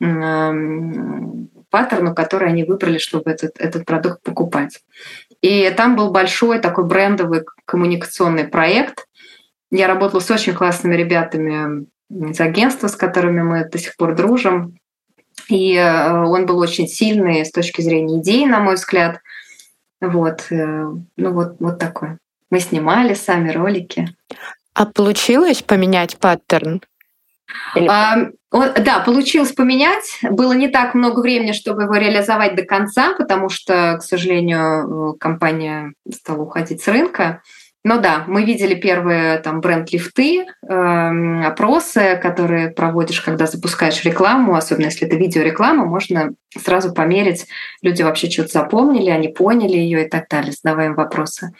[0.00, 0.52] э,
[1.70, 4.80] паттерну, который они выбрали, чтобы этот, этот продукт покупать.
[5.44, 9.06] И там был большой такой брендовый коммуникационный проект.
[9.70, 14.78] Я работала с очень классными ребятами из агентства, с которыми мы до сих пор дружим.
[15.50, 19.20] И э, он был очень сильный с точки зрения идеи, на мой взгляд.
[20.00, 22.16] Вот, э, ну вот, вот такой.
[22.48, 24.16] Мы снимали сами ролики.
[24.72, 26.80] А получилось поменять паттерн?
[27.88, 30.20] А, да, получилось поменять.
[30.22, 35.92] Было не так много времени, чтобы его реализовать до конца, потому что, к сожалению, компания
[36.10, 37.42] стала уходить с рынка.
[37.86, 44.86] Но да, мы видели первые там бренд-лифты, э, опросы, которые проводишь, когда запускаешь рекламу, особенно
[44.86, 47.46] если это видеореклама, можно сразу померить,
[47.82, 51.50] люди вообще что-то запомнили, они поняли ее и так далее, задавая им вопросы.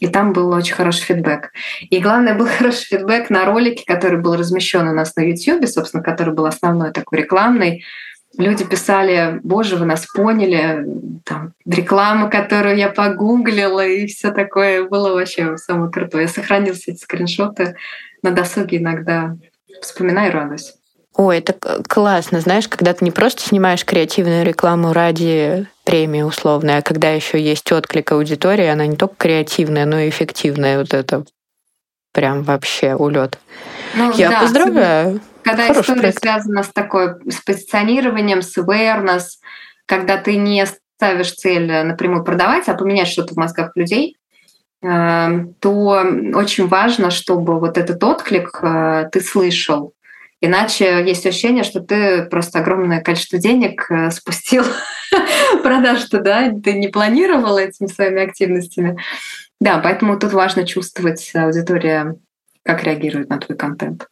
[0.00, 1.52] И там был очень хороший фидбэк.
[1.88, 6.02] И главное, был хороший фидбэк на ролике, который был размещен у нас на YouTube, собственно,
[6.02, 7.84] который был основной такой рекламный
[8.36, 10.86] люди писали, боже, вы нас поняли,
[11.24, 16.24] там, реклама, которую я погуглила, и все такое было вообще самое крутое.
[16.24, 17.76] Я сохранил все эти скриншоты
[18.22, 19.36] на досуге иногда.
[19.80, 20.74] Вспоминаю и радуюсь.
[21.16, 26.82] Ой, это классно, знаешь, когда ты не просто снимаешь креативную рекламу ради премии условной, а
[26.82, 30.78] когда еще есть отклик аудитории, она не только креативная, но и эффективная.
[30.78, 31.24] Вот это
[32.12, 33.38] прям вообще улет.
[33.94, 35.20] Ну, Я да, поздравляю.
[35.42, 36.20] Когда Хороший история проект.
[36.20, 39.24] связана с такой, с позиционированием, с awareness,
[39.86, 40.64] когда ты не
[40.96, 44.16] ставишь цель напрямую продавать, а поменять что-то в мозгах людей,
[44.82, 49.94] э, то очень важно, чтобы вот этот отклик э, ты слышал.
[50.42, 54.64] Иначе есть ощущение, что ты просто огромное количество денег э, спустил
[55.62, 58.98] продаж туда, ты не планировал этими своими активностями.
[59.60, 62.16] Да, поэтому тут важно чувствовать аудитория,
[62.62, 64.08] как реагирует на твой контент.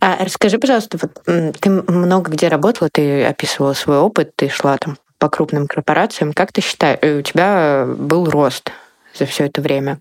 [0.00, 1.22] А расскажи, пожалуйста, вот
[1.60, 6.32] ты много где работала, ты описывала свой опыт, ты шла там по крупным корпорациям.
[6.32, 8.70] Как ты считаешь, э, у тебя был рост
[9.14, 9.98] за все это время?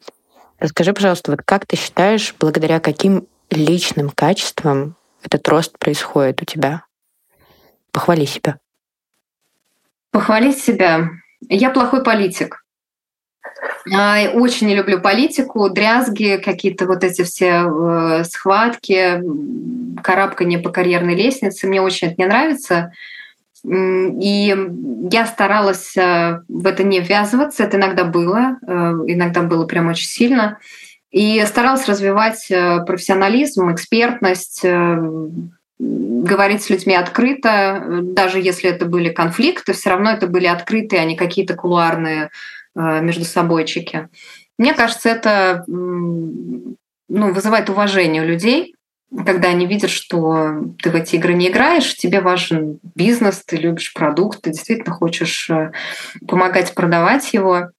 [0.60, 6.84] Расскажи, пожалуйста, вот как ты считаешь, благодаря каким личным качествам этот рост происходит у тебя?
[7.92, 8.60] Похвали себя.
[10.12, 11.10] Похвалить себя.
[11.50, 12.64] Я плохой политик.
[13.86, 19.22] Очень не люблю политику, дрязги, какие-то вот эти все э, схватки,
[20.02, 21.68] карабкание по карьерной лестнице.
[21.68, 22.92] Мне очень это не нравится.
[23.64, 24.56] И
[25.12, 27.64] я старалась э, в это не ввязываться.
[27.64, 28.72] Это иногда было, э,
[29.08, 30.60] иногда было прям очень сильно.
[31.18, 34.64] И старалась развивать профессионализм, экспертность,
[35.80, 41.06] говорить с людьми открыто, даже если это были конфликты, все равно это были открытые, а
[41.06, 42.30] не какие-то кулуарные
[42.78, 44.08] Э, между собойчики.
[44.60, 46.76] Мне кажется, это ну,
[47.10, 48.76] вызывает уважение у людей,
[49.26, 53.94] когда они видят, что ты в эти игры не играешь, тебе важен бизнес, ты любишь
[53.94, 55.72] продукт, ты действительно хочешь э,
[56.28, 57.70] помогать продавать его.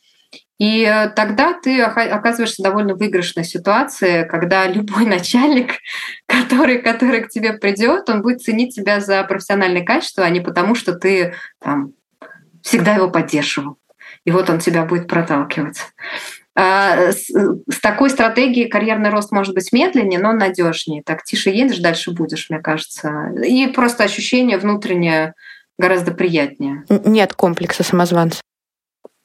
[0.59, 5.75] И тогда ты оказываешься в довольно выигрышной ситуации, когда любой начальник,
[6.27, 10.75] который, который к тебе придет, он будет ценить тебя за профессиональное качество, а не потому,
[10.75, 11.93] что ты там,
[12.63, 13.79] всегда его поддерживал
[14.25, 15.79] и вот он тебя будет проталкивать.
[16.55, 21.03] А, с такой стратегией карьерный рост может быть медленнее, но надежнее.
[21.03, 23.33] Так тише едешь, дальше будешь, мне кажется.
[23.43, 25.33] И просто ощущение внутреннее
[25.79, 26.85] гораздо приятнее.
[26.89, 28.43] Нет комплекса самозванца.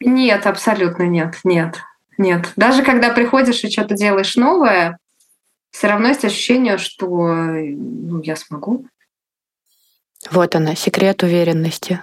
[0.06, 1.80] Нет, абсолютно нет, нет,
[2.18, 2.52] нет.
[2.56, 4.98] Даже когда приходишь и что-то делаешь новое,
[5.72, 8.86] все равно есть ощущение, что ну, я смогу.
[10.32, 12.02] Вот она, секрет уверенности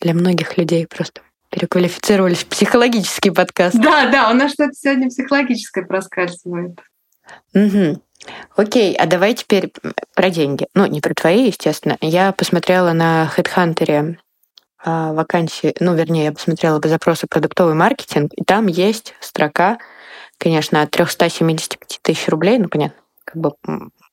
[0.00, 3.76] для многих людей просто переквалифицировались в психологический подкаст.
[3.76, 6.78] Да, да, у нас что-то сегодня психологическое проскальзывает.
[7.54, 8.00] Угу.
[8.56, 9.72] Окей, а давай теперь
[10.14, 10.66] про деньги.
[10.74, 11.96] Ну, не про твои, естественно.
[12.00, 14.16] Я посмотрела на HeadHunter
[14.84, 19.78] вакансии, ну, вернее, я посмотрела по запросу продуктовый маркетинг, и там есть строка,
[20.38, 23.52] конечно, от 375 тысяч рублей, ну, понятно, как бы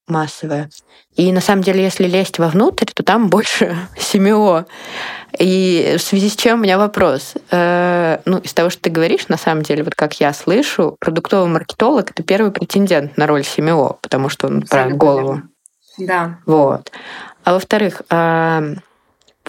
[0.07, 0.69] массовая.
[1.15, 4.65] И на самом деле, если лезть вовнутрь, то там больше семио.
[5.37, 7.33] И в связи с чем у меня вопрос.
[7.51, 11.49] Э, ну, из того, что ты говоришь, на самом деле, вот как я слышу, продуктовый
[11.49, 15.41] маркетолог— это первый претендент на роль семио, потому что он про голову.
[15.97, 16.39] Да.
[16.45, 16.91] Вот.
[17.43, 18.75] А во-вторых, э,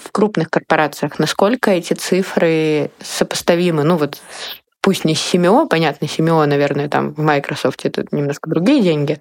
[0.02, 3.84] в крупных корпорациях насколько эти цифры сопоставимы?
[3.84, 4.20] Ну, вот
[4.80, 9.20] пусть не семио, понятно, семио, наверное, там в Microsoft это немножко другие деньги,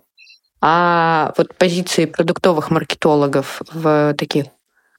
[0.62, 4.46] а вот позиции продуктовых маркетологов в таких,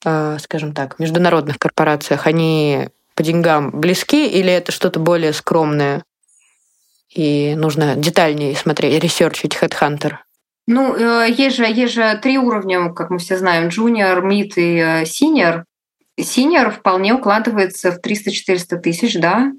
[0.05, 6.05] э, скажем так, международных корпорациях, они по деньгам близки или это что-то более скромное?
[7.13, 10.19] И нужно детальнее смотреть, ресерчить HeadHunter?
[10.71, 14.77] Ну, э, есть же, есть же три уровня, как мы все знаем, junior, mid и
[14.77, 15.65] э, senior.
[16.21, 19.51] Senior вполне укладывается в 300-400 тысяч, да.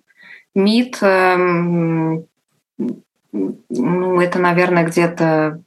[0.56, 2.28] Mid, эм,
[3.32, 5.60] ну, это, наверное, где-то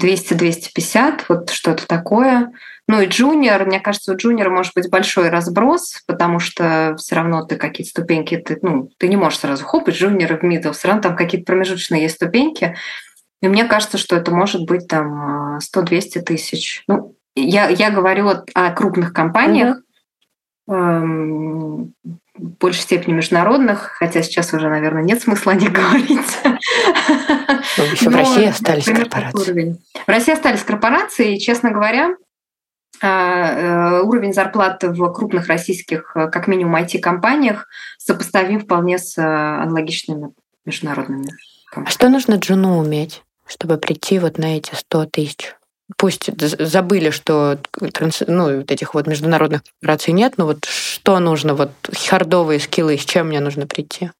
[0.00, 2.50] 200-250, вот что-то такое.
[2.88, 7.44] Ну и джуниор, мне кажется, у джуниора может быть большой разброс, потому что все равно
[7.44, 10.88] ты какие-то ступеньки, ты, ну, ты не можешь сразу хоп, из джуниора в мидл, все
[10.88, 12.76] равно там какие-то промежуточные есть ступеньки.
[13.44, 16.82] И мне кажется, что это может быть там 100-200 тысяч.
[16.88, 19.82] Ну, я, я говорю о крупных компаниях,
[20.66, 21.90] mm-hmm.
[22.36, 26.38] в большей степени международных, хотя сейчас уже, наверное, нет смысла о них говорить.
[27.76, 29.76] Ну, еще в России остались корпорации.
[29.94, 32.16] В России остались корпорации, и, честно говоря,
[33.02, 39.22] а, э, уровень зарплаты в крупных российских, э, как минимум, IT-компаниях сопоставим вполне с э,
[39.22, 40.32] аналогичными
[40.64, 41.28] международными
[41.70, 41.90] компаниями.
[41.90, 43.22] А что нужно Джуну уметь,
[43.54, 45.54] чтобы прийти вот на эти 100 тысяч?
[45.96, 47.58] Пусть забыли, что
[48.26, 51.70] ну, вот этих вот международных корпораций нет, но вот что нужно, вот
[52.08, 54.10] хардовые скиллы, с чем мне нужно прийти?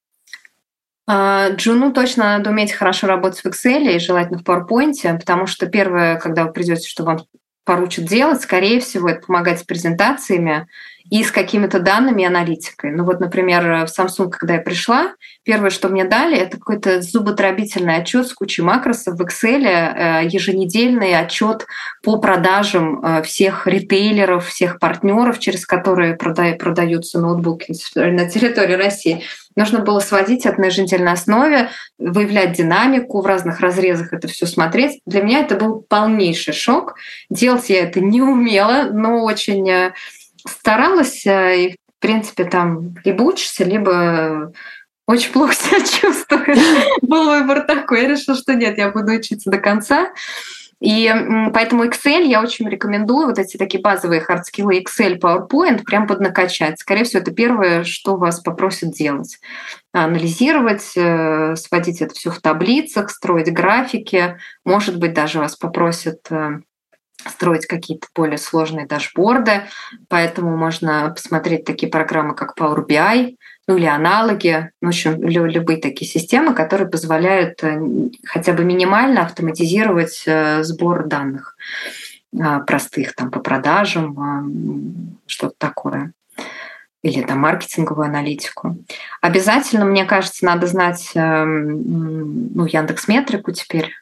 [1.06, 5.66] А, Джуну точно надо уметь хорошо работать в Excel и желательно в PowerPoint, потому что
[5.66, 7.20] первое, когда вы придете, что вам
[7.64, 10.68] поручат делать, скорее всего, это помогать с презентациями
[11.10, 12.92] и с какими-то данными и аналитикой.
[12.92, 15.12] Ну вот, например, в Samsung, когда я пришла,
[15.44, 21.18] первое, что мне дали, это какой-то зуботробительный отчет с кучей макросов в Excel, э, еженедельный
[21.18, 21.66] отчет
[22.02, 29.22] по продажам э, всех ритейлеров, всех партнеров, через которые продаются ноутбуки на территории России.
[29.56, 35.00] Нужно было сводить это на еженедельной основе, выявлять динамику, в разных разрезах это все смотреть.
[35.06, 36.96] Для меня это был полнейший шок.
[37.30, 39.92] Делать я это не умела, но очень э,
[40.46, 41.26] старалась.
[41.26, 44.52] Э, и, в принципе, там либо учишься, либо
[45.06, 46.98] очень плохо себя чувствуешь.
[47.02, 48.02] Был выбор такой.
[48.02, 50.12] Я решила, что нет, я буду учиться до конца.
[50.80, 51.10] И
[51.54, 56.78] поэтому Excel я очень рекомендую вот эти такие базовые хардскиллы Excel, PowerPoint прям поднакачать.
[56.78, 59.38] Скорее всего, это первое, что вас попросят делать.
[59.92, 64.36] Анализировать, э, сводить это все в таблицах, строить графики.
[64.64, 66.60] Может быть, даже вас попросят э,
[67.28, 69.64] строить какие-то более сложные дашборды,
[70.08, 76.10] поэтому можно посмотреть такие программы, как Power BI, ну или аналоги, в общем, любые такие
[76.10, 77.80] системы, которые позволяют э,
[78.26, 81.56] хотя бы минимально автоматизировать э, сбор данных
[82.40, 86.12] а, простых там по продажам, что-то такое.
[87.02, 88.78] Или там маркетинговую аналитику.
[89.20, 93.92] Обязательно, мне кажется, надо знать эм, ну, Яндекс Метрику теперь,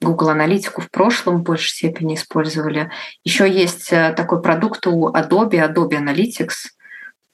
[0.00, 2.90] Google Аналитику в прошлом в большей степени использовали.
[3.24, 6.70] Еще есть э, такой продукт у Adobe, Adobe Analytics.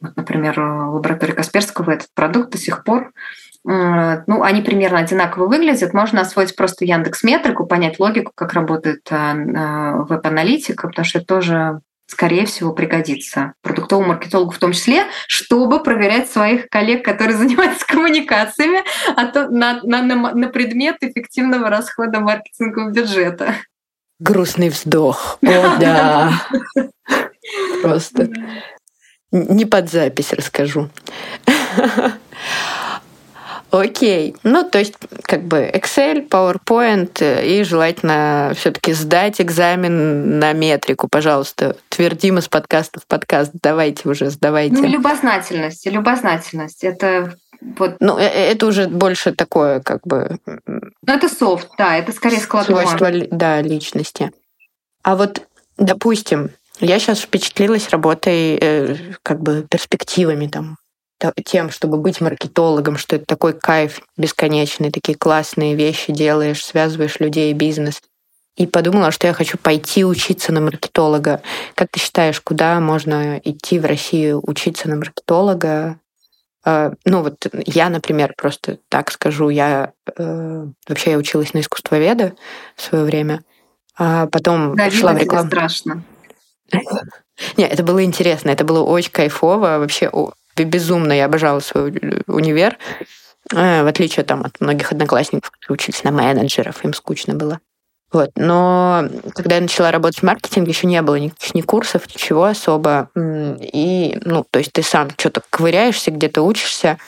[0.01, 3.13] Вот, например, в лаборатории Касперского этот продукт до сих пор
[3.69, 5.93] э, ну, они примерно одинаково выглядят.
[5.93, 9.35] Можно освоить просто Яндекс Метрику, понять логику, как работает э,
[10.09, 16.31] веб-аналитика, потому что это тоже скорее всего, пригодится продуктовому маркетологу в том числе, чтобы проверять
[16.31, 18.83] своих коллег, которые занимаются коммуникациями,
[19.17, 23.55] а то на, на, на, на предмет эффективного расхода маркетингового бюджета.
[24.19, 25.39] Грустный вздох.
[25.43, 26.33] О, да.
[27.83, 28.29] Просто
[29.31, 30.91] не под запись расскажу.
[33.71, 34.35] Окей.
[34.43, 41.09] Ну, то есть, как бы Excel, PowerPoint э, и желательно все-таки сдать экзамен на метрику,
[41.09, 41.77] пожалуйста.
[41.89, 43.53] Твердим из подкаста в подкаст.
[43.63, 44.77] Давайте уже, сдавайте.
[44.77, 45.87] Ну, любознательность.
[45.87, 46.83] Любознательность.
[46.83, 47.97] Это вот.
[48.01, 50.39] Ну, э, э, это уже больше такое, как бы...
[50.47, 54.33] Ну, это софт, да, это скорее склад Свойство, да, личности.
[55.03, 60.77] А вот, допустим, я сейчас впечатлилась работой, как бы перспективами там
[61.45, 67.53] тем, чтобы быть маркетологом, что это такой кайф бесконечный, такие классные вещи делаешь, связываешь людей,
[67.53, 68.01] бизнес.
[68.57, 71.41] И подумала, что я хочу пойти учиться на маркетолога.
[71.75, 75.99] Как ты считаешь, куда можно идти в Россию учиться на маркетолога?
[76.65, 82.35] А, ну вот я, например, просто так скажу, я э, вообще я училась на искусствоведа
[82.77, 83.43] в свое время,
[83.97, 85.49] а потом да, шла в рекламу.
[85.49, 86.03] страшно.
[87.57, 90.11] Нет, это было интересно, это было очень кайфово, вообще
[90.65, 91.91] безумно я обожала свой
[92.27, 92.79] универ,
[93.53, 97.61] э, в отличие там, от многих одноклассников, которые учились на менеджеров, им скучно было.
[98.13, 98.31] Вот.
[98.35, 103.09] Но когда я начала работать в маркетинге, еще не было никаких ни курсов, ничего особо.
[103.17, 106.99] И, ну, то есть ты сам что-то ковыряешься, где-то учишься.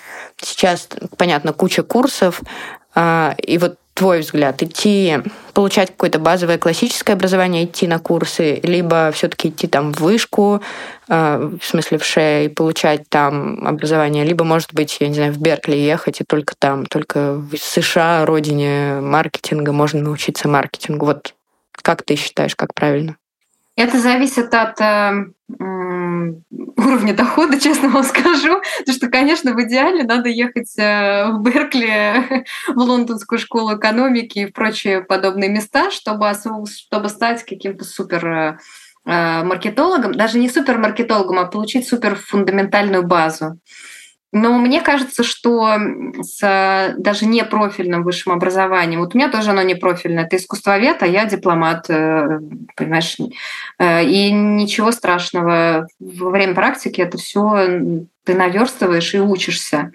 [0.41, 2.41] Сейчас, понятно, куча курсов.
[2.95, 5.19] А, и вот твой взгляд, идти
[5.53, 10.63] получать какое-то базовое классическое образование, идти на курсы, либо все-таки идти там в вышку,
[11.09, 15.33] э, в смысле в ШЕ, и получать там образование, либо, может быть, я не знаю,
[15.33, 21.07] в Беркли ехать, и только там, только в США, родине маркетинга, можно научиться маркетингу.
[21.07, 21.35] Вот
[21.83, 23.17] как ты считаешь, как правильно?
[23.75, 25.25] Это зависит от э,
[26.77, 28.61] уровня дохода, честно вам скажу.
[28.79, 34.47] Потому что, конечно, в идеале надо ехать э, в Беркли, в Лондонскую школу экономики и
[34.47, 36.31] в прочие подобные места, чтобы,
[36.67, 43.59] чтобы стать каким-то супер э, маркетологом, даже не супер маркетологом, а получить супер фундаментальную базу.
[44.33, 45.77] Но мне кажется, что
[46.23, 51.03] с даже не профильным высшим образованием, вот у меня тоже оно не профильное, ты искусствовед,
[51.03, 52.41] а я дипломат, э,
[52.75, 53.19] понимаешь,
[53.79, 55.87] э, и ничего страшного.
[56.01, 59.93] Во время практики это все ты наверстываешь и учишься.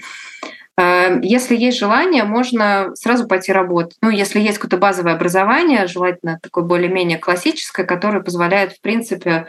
[0.78, 3.98] Э, если есть желание, можно сразу пойти работать.
[4.02, 9.48] Ну, если есть какое-то базовое образование, желательно такое более-менее классическое, которое позволяет, в принципе,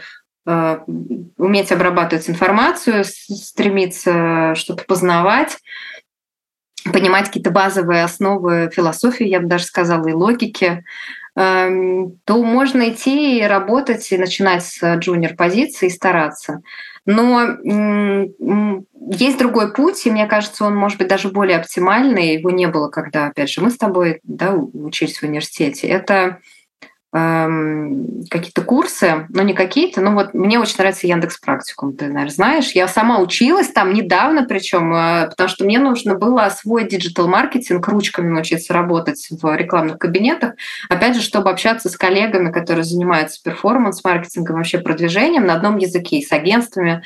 [1.37, 5.59] уметь обрабатывать информацию, стремиться что-то познавать,
[6.93, 10.85] понимать какие-то базовые основы философии, я бы даже сказала, и логики,
[11.37, 16.63] эм, то можно идти и работать, и начинать с junior-позиции и стараться.
[17.05, 17.57] Но
[19.11, 22.35] есть другой путь, и мне кажется, он может быть даже более оптимальный.
[22.35, 25.87] Его не было, когда, опять же, мы с тобой да, учились в университете.
[25.87, 26.41] Это
[27.11, 32.73] какие-то курсы, но не какие-то, ну вот мне очень нравится Яндекс Практикум, ты, наверное, знаешь.
[32.73, 38.29] Я сама училась там недавно, причем, э, потому что мне нужно было освоить digital-маркетинг, ручками
[38.29, 40.55] научиться работать в рекламных кабинетах,
[40.91, 46.25] опять же, чтобы общаться с коллегами, которые занимаются перформанс-маркетингом, вообще продвижением на одном языке, и
[46.25, 47.03] с агентствами.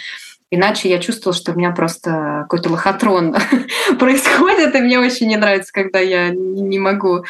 [0.55, 3.35] Иначе я чувствовала, что у меня просто какой-то лохотрон
[3.99, 7.25] происходит, и мне очень не нравится, когда я не могу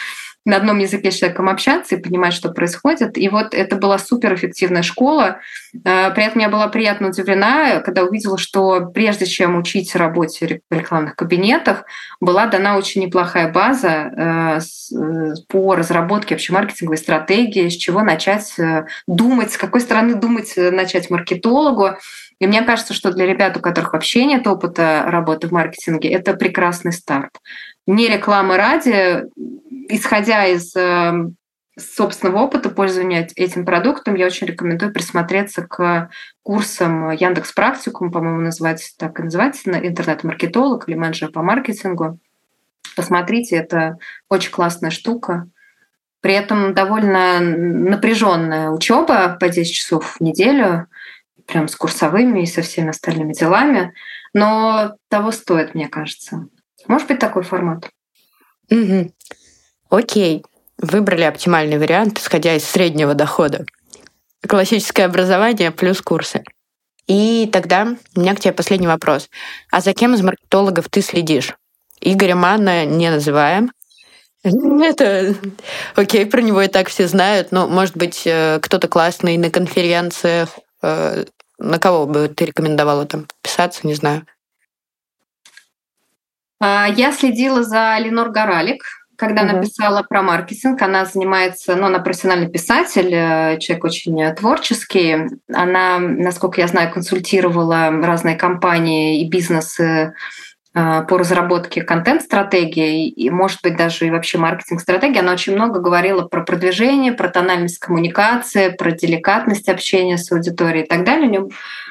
[0.44, 3.16] на одном языке с человеком общаться и понимать, что происходит.
[3.16, 5.38] И вот это была суперэффективная школа.
[5.84, 10.74] Э, при этом я была приятно удивлена, когда увидела, что прежде чем учить работе в
[10.74, 11.84] рекламных кабинетах,
[12.20, 14.60] была дана очень неплохая база э,
[14.96, 18.56] э, по разработке вообще маркетинговой стратегии, с чего начать
[19.06, 21.98] думать, с какой стороны думать начать маркетологу.
[22.42, 26.34] И мне кажется, что для ребят, у которых вообще нет опыта работы в маркетинге, это
[26.34, 27.30] прекрасный старт.
[27.86, 29.26] Не рекламы ради,
[29.88, 31.36] исходя из эм,
[31.78, 36.10] собственного опыта пользования этим продуктом, я очень рекомендую присмотреться к
[36.42, 42.18] курсам Яндекс Практикум, по-моему, называется так и называется, интернет-маркетолог или менеджер по маркетингу.
[42.96, 45.46] Посмотрите, это очень классная штука.
[46.20, 50.88] При этом довольно напряженная учеба по 10 часов в неделю,
[51.46, 53.92] прям с курсовыми и со всеми остальными делами,
[54.34, 56.48] но того стоит, мне кажется.
[56.88, 57.90] Может быть такой формат.
[58.70, 59.12] Угу.
[59.90, 60.44] Окей,
[60.78, 63.64] выбрали оптимальный вариант, исходя из среднего дохода.
[64.46, 66.42] Классическое образование плюс курсы.
[67.06, 69.28] И тогда у меня к тебе последний вопрос.
[69.70, 71.54] А за кем из маркетологов ты следишь?
[72.00, 73.72] Игоря Манна не называем.
[74.44, 75.34] Это
[75.94, 80.58] окей, про него и так все знают, но, может быть, э, кто-то классный на конференциях.
[80.82, 81.24] Э,
[81.58, 84.26] на кого бы ты рекомендовала там писаться, не знаю.
[86.60, 88.84] А, я следила за Ленор Горалик,
[89.16, 89.56] когда угу.
[89.56, 90.82] написала про маркетинг.
[90.82, 95.28] Она занимается, ну, она профессиональный писатель, э, человек очень творческий.
[95.52, 100.12] Она, насколько я знаю, консультировала разные компании и бизнесы э,
[100.72, 105.18] по разработке контент-стратегии и, может быть, даже и вообще маркетинг-стратегии.
[105.18, 110.88] Она очень много говорила про продвижение, про тональность коммуникации, про деликатность общения с аудиторией и
[110.88, 111.28] так далее.
[111.28, 111.48] У нее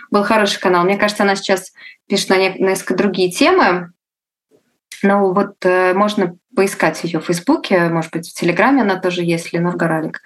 [0.09, 0.83] был хороший канал.
[0.83, 1.73] Мне кажется, она сейчас
[2.07, 3.91] пишет на несколько другие темы,
[5.03, 9.51] ну вот э, можно поискать ее в Фейсбуке, может быть, в Телеграме она тоже есть,
[9.51, 10.21] Ленор Горалик.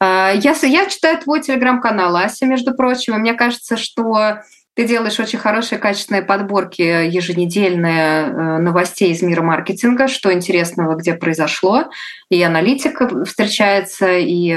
[0.00, 4.40] Э, я, я читаю твой Телеграм-канал, Ася, между прочим, и мне кажется, что
[4.74, 11.14] ты делаешь очень хорошие, качественные подборки еженедельные э, новостей из мира маркетинга, что интересного, где
[11.14, 11.90] произошло.
[12.28, 14.52] И аналитика встречается, и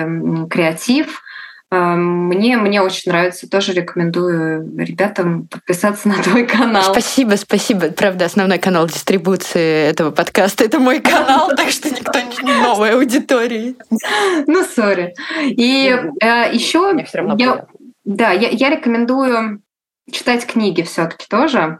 [0.49, 1.21] креатив.
[1.69, 6.93] Эм, мне, мне очень нравится, тоже рекомендую ребятам подписаться на твой канал.
[6.93, 7.89] Спасибо, спасибо.
[7.89, 13.75] Правда, основной канал дистрибуции этого подкаста— это мой канал, так что никто не новой аудитории.
[14.47, 15.13] Ну, сори.
[15.41, 16.93] И э, еще
[17.37, 17.65] я,
[18.05, 19.61] да, я, я рекомендую
[20.11, 21.79] читать книги все-таки тоже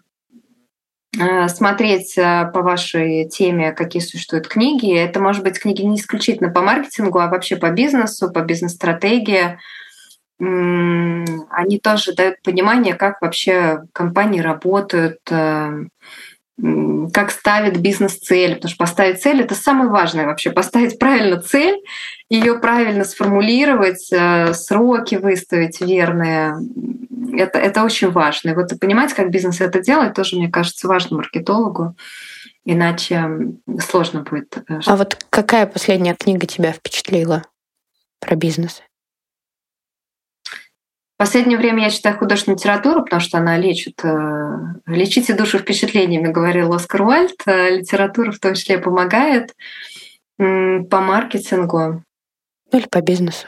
[1.20, 4.94] э, смотреть э, по вашей теме, какие существуют книги.
[4.96, 9.60] Это, может быть, книги не исключительно по маркетингу, а вообще по бизнесу, по бизнес-стратегии
[10.40, 15.20] они тоже дают понимание, как вообще компании работают,
[17.14, 21.80] как ставят бизнес-цель, потому что поставить цель— это самое важное вообще, поставить правильно цель,
[22.30, 26.56] ее правильно сформулировать, э, сроки выставить верные.
[27.38, 28.50] Это, это очень важно.
[28.50, 31.96] И вот понимать, как бизнес это делает, тоже, мне кажется, важно маркетологу.
[32.66, 33.24] Иначе
[33.80, 34.58] сложно будет.
[34.68, 37.44] Э, а вот какая последняя книга тебя впечатлила
[38.20, 38.82] про бизнес?
[41.18, 44.06] В последнее время я читаю художественную литературу, потому что она лечит.
[44.06, 47.42] Э, Лечите душу впечатлениями, говорил Оскар Уальд.
[47.48, 49.56] Э, литература в том числе помогает
[50.38, 52.04] по маркетингу.
[52.72, 53.48] Ну или по бизнесу.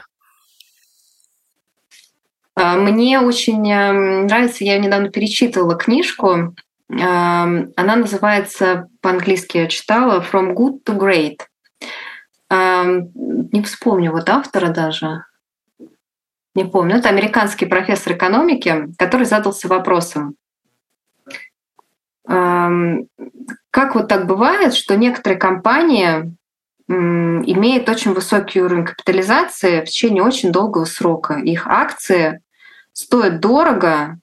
[2.56, 3.92] А, мне очень э,
[4.24, 6.56] нравится, я недавно перечитывала книжку
[6.88, 11.42] Она называется, по-английски я читала, From Good to Great.
[12.50, 15.22] Не вспомню вот автора даже.
[16.54, 16.96] Не помню.
[16.96, 20.34] Это американский профессор экономики, который задался вопросом,
[22.26, 26.34] как вот так бывает, что некоторые компании
[26.88, 31.34] имеют очень высокий уровень капитализации в течение очень долгого срока.
[31.34, 32.42] Их акции
[32.92, 34.18] стоят дорого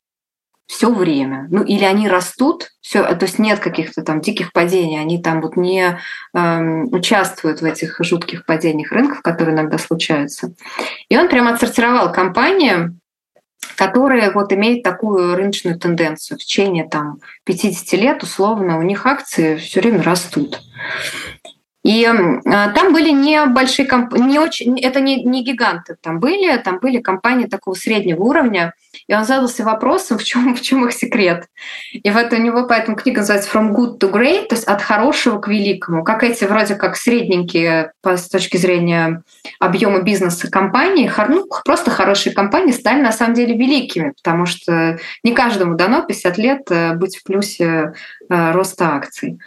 [0.67, 1.47] все время.
[1.49, 5.55] Ну или они растут, все, то есть нет каких-то там диких падений, они там вот
[5.55, 5.97] не
[6.33, 10.53] э, участвуют в этих жутких падениях рынков, которые иногда случаются.
[11.09, 12.91] И он прямо отсортировал компании,
[13.75, 16.37] которые вот имеют такую рыночную тенденцию.
[16.37, 20.59] В течение там, 50 лет условно у них акции все время растут.
[21.83, 26.79] И а, там были небольшие компании, не очень, это не, не гиганты там были, там
[26.79, 28.73] были компании такого среднего уровня.
[29.07, 31.47] И он задался вопросом, в чем, в чем их секрет.
[31.93, 35.39] И вот у него поэтому книга называется «From good to great», то есть от хорошего
[35.39, 36.03] к великому.
[36.03, 39.23] Как эти вроде как средненькие по, с точки зрения
[39.59, 45.33] объема бизнеса компании, ну, просто хорошие компании стали на самом деле великими, потому что не
[45.33, 47.93] каждому дано 50 лет э, быть в плюсе
[48.29, 49.39] э, роста акций.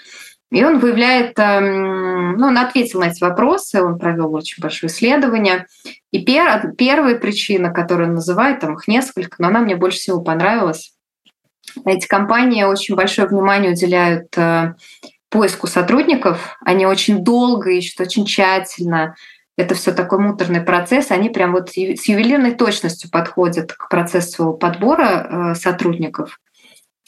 [0.51, 5.66] И он выявляет, эм, ну, он ответил на эти вопросы, он провел очень большое исследование.
[6.11, 10.20] И пер, первая причина, которую он называет, там их несколько, но она мне больше всего
[10.20, 10.92] понравилась.
[11.84, 14.74] Эти компании очень большое внимание уделяют э,
[15.28, 16.57] поиску сотрудников.
[16.64, 19.14] Они очень долго ищут, очень тщательно.
[19.57, 21.12] Это все такой муторный процесс.
[21.12, 26.40] Они прям вот с ювелирной точностью подходят к процессу подбора э, сотрудников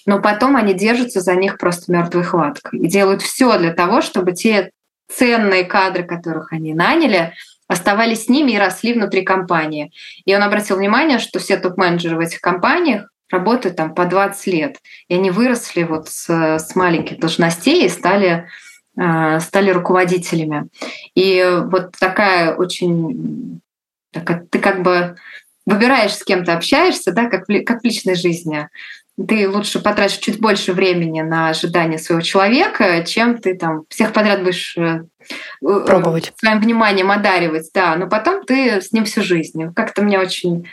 [0.06, 4.32] но потом они держатся за них просто мертвой хваткой и делают все для того, чтобы
[4.32, 4.70] те
[5.08, 7.34] ценные кадры, которых они наняли,
[7.68, 9.92] оставались с ними и росли внутри компании.
[10.24, 14.76] И он обратил внимание, что все топ-менеджеры в этих компаниях работают там по 20 лет.
[15.08, 18.48] И они выросли вот с, с маленьких должностей и стали,
[18.98, 20.68] э, стали руководителями.
[21.14, 23.60] И вот такая очень...
[24.12, 25.16] Так, ты как бы
[25.64, 28.68] выбираешь, с кем ты общаешься, да, как как в личной жизни
[29.16, 34.42] ты лучше потратишь чуть больше времени на ожидание своего человека, чем ты там всех подряд
[34.42, 39.72] будешь э, э, пробовать своим вниманием одаривать, да, но потом ты с ним всю жизнь.
[39.74, 40.66] Как-то мне очень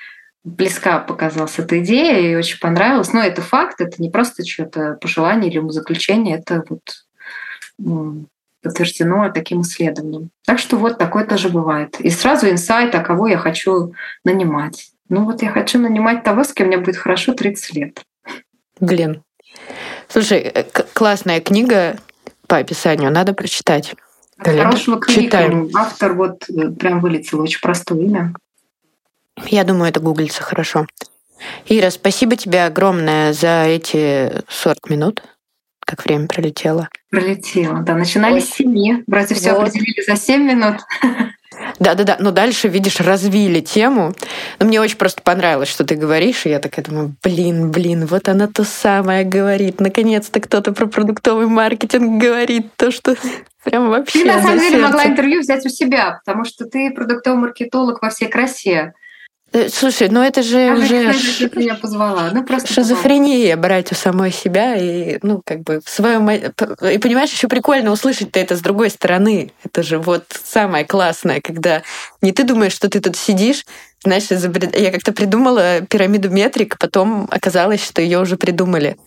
[0.43, 3.13] близка показалась эта идея и очень понравилась.
[3.13, 7.05] Но это факт, это не просто что-то пожелание или умозаключение, это вот
[8.61, 10.31] подтверждено таким исследованием.
[10.45, 11.99] Так что вот такое тоже бывает.
[11.99, 14.91] И сразу инсайт, а кого я хочу нанимать.
[15.07, 18.01] Ну вот я хочу нанимать того, с кем мне будет хорошо 30 лет.
[18.79, 19.23] Блин.
[20.07, 20.63] Слушай, э,
[20.93, 21.97] классная книга
[22.47, 23.95] по описанию, надо прочитать.
[24.37, 25.69] Хорошего Читаем.
[25.75, 28.33] Автор вот э, прям вылетел, очень простое имя.
[29.45, 30.87] Я думаю, это гуглится хорошо.
[31.67, 35.23] Ира, спасибо тебе огромное за эти 40 минут.
[35.79, 36.89] Как время пролетело.
[37.09, 37.95] Пролетело, да.
[37.95, 38.41] Начинали Ой.
[38.41, 39.03] с 7.
[39.07, 39.69] Вроде все вот.
[39.69, 40.81] определили за 7 минут.
[41.79, 44.13] Да-да-да, но дальше, видишь, развили тему.
[44.59, 48.27] Но мне очень просто понравилось, что ты говоришь, и я такая думаю, блин, блин, вот
[48.27, 49.79] она то самое говорит.
[49.79, 53.15] Наконец-то кто-то про продуктовый маркетинг говорит, то, что
[53.63, 54.85] прям вообще Ты, на самом деле, сердце.
[54.85, 58.93] могла интервью взять у себя, потому что ты продуктовый маркетолог во всей красе.
[59.51, 61.49] Э, слушай, ну это же а уже ш...
[61.55, 62.29] меня позвала.
[62.31, 66.29] Ну, просто шизофрения брать у самой себя и, ну, как бы в своем...
[66.29, 69.51] И понимаешь, еще прикольно услышать-то это с другой стороны.
[69.63, 71.81] Это же вот самое классное, когда
[72.21, 73.65] не ты думаешь, что ты тут сидишь,
[74.03, 74.77] знаешь, изобред...
[74.77, 78.97] я как-то придумала пирамиду метрик, потом оказалось, что ее уже придумали.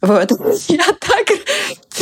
[0.00, 0.30] Вот.
[0.68, 1.26] Я так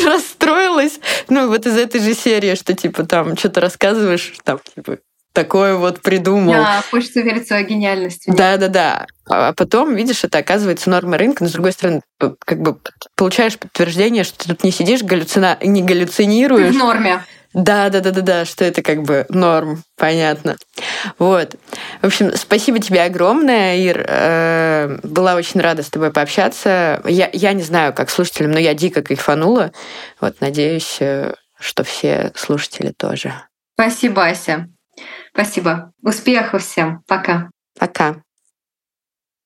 [0.04, 1.00] расстроилась.
[1.28, 4.98] Ну, вот из этой же серии, что, типа, там, что-то рассказываешь, там, типа,
[5.32, 6.52] такое вот придумал.
[6.52, 8.24] Да, хочется верить в свою гениальность.
[8.26, 9.06] Да-да-да.
[9.28, 12.78] А потом, видишь, это оказывается норма рынка, но с другой стороны, как бы
[13.16, 15.58] получаешь подтверждение, что ты тут не сидишь, галлюцина...
[15.62, 16.72] не галлюцинируешь.
[16.72, 17.20] Ты в норме.
[17.54, 20.56] Да, да, да, да, да, что это как бы норм, понятно.
[21.18, 21.56] Вот.
[22.02, 24.04] В общем, спасибо тебе огромное, Ир.
[24.06, 27.02] Э, была очень рада с тобой пообщаться.
[27.06, 29.72] Я, я не знаю, как слушателям, но я дико кайфанула.
[30.20, 33.32] Вот, надеюсь, э, что все слушатели тоже.
[33.74, 34.68] Спасибо, Ася.
[35.38, 35.92] Спасибо.
[36.02, 37.04] Успехов всем.
[37.06, 37.48] Пока.
[37.78, 38.16] Пока.